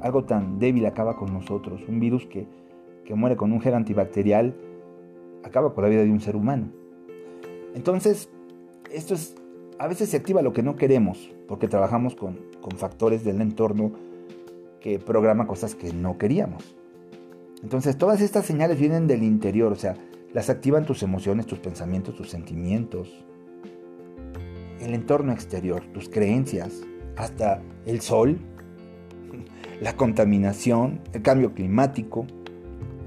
algo 0.00 0.24
tan 0.24 0.58
débil 0.58 0.86
acaba 0.86 1.16
con 1.16 1.32
nosotros. 1.32 1.82
Un 1.88 2.00
virus 2.00 2.26
que, 2.26 2.46
muere 3.12 3.36
con 3.36 3.50
un 3.50 3.60
gel 3.60 3.74
antibacterial 3.74 4.54
acaba 5.42 5.74
con 5.74 5.82
la 5.82 5.90
vida 5.90 6.04
de 6.04 6.10
un 6.10 6.20
ser 6.20 6.36
humano. 6.36 6.68
Entonces, 7.74 8.30
esto 8.92 9.14
es, 9.14 9.34
a 9.80 9.88
veces 9.88 10.10
se 10.10 10.18
activa 10.18 10.42
lo 10.42 10.52
que 10.52 10.62
no 10.62 10.76
queremos, 10.76 11.30
porque 11.48 11.66
trabajamos 11.66 12.14
con, 12.14 12.38
con 12.60 12.76
factores 12.76 13.24
del 13.24 13.40
entorno 13.40 13.92
que 14.78 14.98
programa 14.98 15.46
cosas 15.46 15.74
que 15.74 15.90
no 15.94 16.18
queríamos. 16.18 16.76
Entonces, 17.62 17.96
todas 17.96 18.20
estas 18.20 18.44
señales 18.44 18.78
vienen 18.78 19.06
del 19.06 19.22
interior, 19.22 19.72
o 19.72 19.76
sea, 19.76 19.96
las 20.34 20.50
activan 20.50 20.84
tus 20.84 21.02
emociones, 21.02 21.46
tus 21.46 21.60
pensamientos, 21.60 22.14
tus 22.14 22.28
sentimientos, 22.28 23.24
el 24.80 24.92
entorno 24.92 25.32
exterior, 25.32 25.82
tus 25.94 26.10
creencias, 26.10 26.82
hasta 27.16 27.62
el 27.86 28.02
sol 28.02 28.38
la 29.80 29.96
contaminación, 29.96 31.00
el 31.14 31.22
cambio 31.22 31.54
climático, 31.54 32.26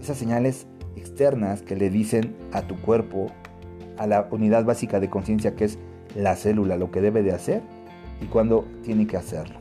esas 0.01 0.17
señales 0.17 0.65
externas 0.95 1.61
que 1.61 1.75
le 1.75 1.91
dicen 1.91 2.35
a 2.51 2.63
tu 2.63 2.81
cuerpo, 2.81 3.27
a 3.99 4.07
la 4.07 4.27
unidad 4.31 4.65
básica 4.65 4.99
de 4.99 5.11
conciencia 5.11 5.55
que 5.55 5.65
es 5.65 5.77
la 6.15 6.35
célula, 6.35 6.77
lo 6.77 6.91
que 6.91 7.01
debe 7.01 7.23
de 7.23 7.31
hacer 7.31 7.61
y 8.21 8.25
cuándo 8.25 8.65
tiene 8.83 9.07
que 9.07 9.17
hacerlo. 9.17 9.59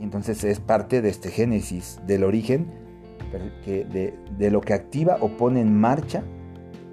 entonces 0.00 0.44
es 0.44 0.60
parte 0.60 1.02
de 1.02 1.08
este 1.08 1.30
génesis 1.30 2.00
del 2.06 2.24
origen 2.24 2.66
de, 3.64 4.14
de 4.38 4.50
lo 4.50 4.60
que 4.60 4.72
activa 4.72 5.18
o 5.20 5.28
pone 5.36 5.60
en 5.60 5.78
marcha 5.78 6.22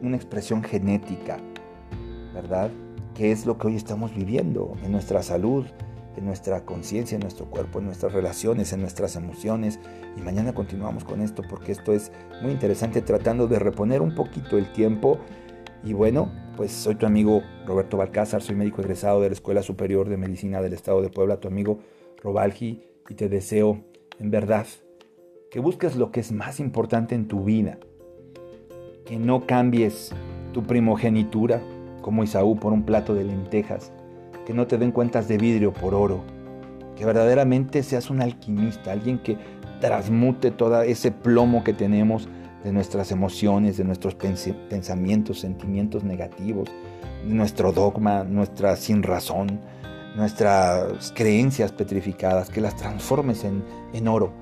una 0.02 0.16
expresión 0.16 0.64
genética, 0.64 1.38
¿verdad? 2.34 2.70
Que 3.14 3.32
es 3.32 3.46
lo 3.46 3.58
que 3.58 3.68
hoy 3.68 3.76
estamos 3.76 4.14
viviendo 4.14 4.74
en 4.84 4.92
nuestra 4.92 5.24
salud, 5.24 5.66
en 6.18 6.26
nuestra 6.26 6.66
conciencia, 6.66 7.16
en 7.16 7.22
nuestro 7.22 7.46
cuerpo, 7.46 7.80
en 7.80 7.86
nuestras 7.86 8.14
relaciones, 8.14 8.74
en 8.74 8.82
nuestras 8.82 9.16
emociones. 9.16 9.80
Y 10.18 10.22
mañana 10.22 10.54
continuamos 10.54 11.04
con 11.04 11.22
esto 11.22 11.44
porque 11.50 11.72
esto 11.72 11.94
es 11.94 12.12
muy 12.42 12.52
interesante 12.52 13.02
tratando 13.02 13.48
de 13.48 13.60
reponer 13.60 14.02
un 14.02 14.16
poquito 14.16 14.58
el 14.58 14.72
tiempo. 14.72 15.20
Y 15.84 15.94
bueno, 15.94 16.32
pues 16.56 16.72
soy 16.72 16.96
tu 16.96 17.06
amigo 17.06 17.44
Roberto 17.66 17.98
Balcázar, 17.98 18.42
soy 18.42 18.56
médico 18.56 18.82
egresado 18.82 19.22
de 19.22 19.30
la 19.30 19.34
Escuela 19.34 19.62
Superior 19.62 20.10
de 20.10 20.18
Medicina 20.18 20.62
del 20.62 20.74
Estado 20.74 21.02
de 21.02 21.10
Puebla, 21.10 21.40
tu 21.40 21.48
amigo 21.48 21.80
Robalgi, 22.22 22.82
y 23.10 23.14
te 23.16 23.30
deseo 23.30 23.84
en 24.20 24.32
verdad 24.32 24.66
que 25.52 25.60
busques 25.60 25.96
lo 25.96 26.12
que 26.12 26.22
es 26.22 26.32
más 26.32 26.60
importante 26.60 27.14
en 27.14 27.28
tu 27.28 27.44
vida, 27.44 27.78
que 29.06 29.18
no 29.18 29.46
cambies 29.46 30.12
tu 30.54 30.64
primogenitura 30.64 31.62
como 32.02 32.24
Isaú 32.24 32.58
por 32.58 32.74
un 32.74 32.84
plato 32.84 33.14
de 33.14 33.26
lentejas, 33.26 33.92
que 34.46 34.54
no 34.54 34.68
te 34.68 34.78
den 34.78 34.92
cuentas 34.92 35.28
de 35.28 35.38
vidrio 35.38 35.74
por 35.74 35.94
oro, 35.94 36.24
que 36.96 37.06
verdaderamente 37.06 37.84
seas 37.84 38.10
un 38.10 38.22
alquimista, 38.22 38.92
alguien 38.92 39.20
que 39.20 39.38
transmute 39.82 40.52
todo 40.52 40.82
ese 40.82 41.12
plomo 41.12 41.64
que 41.64 41.74
tenemos 41.74 42.30
de 42.66 42.74
nuestras 42.74 43.12
emociones, 43.12 43.78
de 43.78 43.84
nuestros 43.84 44.16
pensamientos, 44.16 45.40
sentimientos 45.40 46.04
negativos, 46.04 46.68
nuestro 47.24 47.72
dogma, 47.72 48.24
nuestra 48.24 48.76
sin 48.76 49.04
razón, 49.04 49.62
nuestras 50.16 51.14
creencias 51.16 51.72
petrificadas, 51.72 52.50
que 52.50 52.62
las 52.62 52.76
transformes 52.76 53.44
en, 53.44 53.64
en 53.94 54.08
oro, 54.08 54.34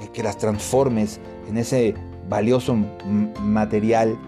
eh, 0.00 0.08
que 0.12 0.22
las 0.22 0.36
transformes 0.36 1.18
en 1.48 1.56
ese 1.56 1.94
valioso 2.28 2.76
material. 3.40 4.18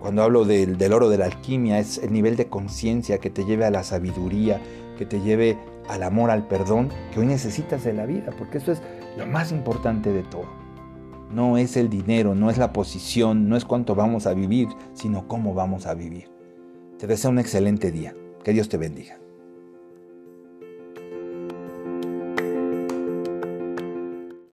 Cuando 0.00 0.24
hablo 0.24 0.44
del, 0.44 0.76
del 0.76 0.92
oro 0.92 1.08
de 1.08 1.18
la 1.18 1.26
alquimia, 1.26 1.78
es 1.78 1.98
el 1.98 2.12
nivel 2.12 2.34
de 2.34 2.48
conciencia 2.48 3.18
que 3.18 3.30
te 3.30 3.44
lleve 3.44 3.64
a 3.64 3.70
la 3.70 3.84
sabiduría, 3.84 4.60
que 4.98 5.06
te 5.06 5.20
lleve 5.20 5.56
al 5.88 6.02
amor, 6.02 6.32
al 6.32 6.48
perdón 6.48 6.88
que 7.14 7.20
hoy 7.20 7.26
necesitas 7.26 7.84
de 7.84 7.92
la 7.92 8.06
vida, 8.06 8.32
porque 8.36 8.58
eso 8.58 8.72
es 8.72 8.82
lo 9.16 9.24
más 9.26 9.52
importante 9.52 10.12
de 10.12 10.24
todo. 10.24 10.61
No 11.32 11.56
es 11.56 11.76
el 11.76 11.88
dinero, 11.88 12.34
no 12.34 12.50
es 12.50 12.58
la 12.58 12.72
posición, 12.72 13.48
no 13.48 13.56
es 13.56 13.64
cuánto 13.64 13.94
vamos 13.94 14.26
a 14.26 14.34
vivir, 14.34 14.68
sino 14.92 15.28
cómo 15.28 15.54
vamos 15.54 15.86
a 15.86 15.94
vivir. 15.94 16.30
Te 16.98 17.06
deseo 17.06 17.30
un 17.30 17.38
excelente 17.38 17.90
día. 17.90 18.14
Que 18.44 18.52
Dios 18.52 18.68
te 18.68 18.76
bendiga. 18.76 19.21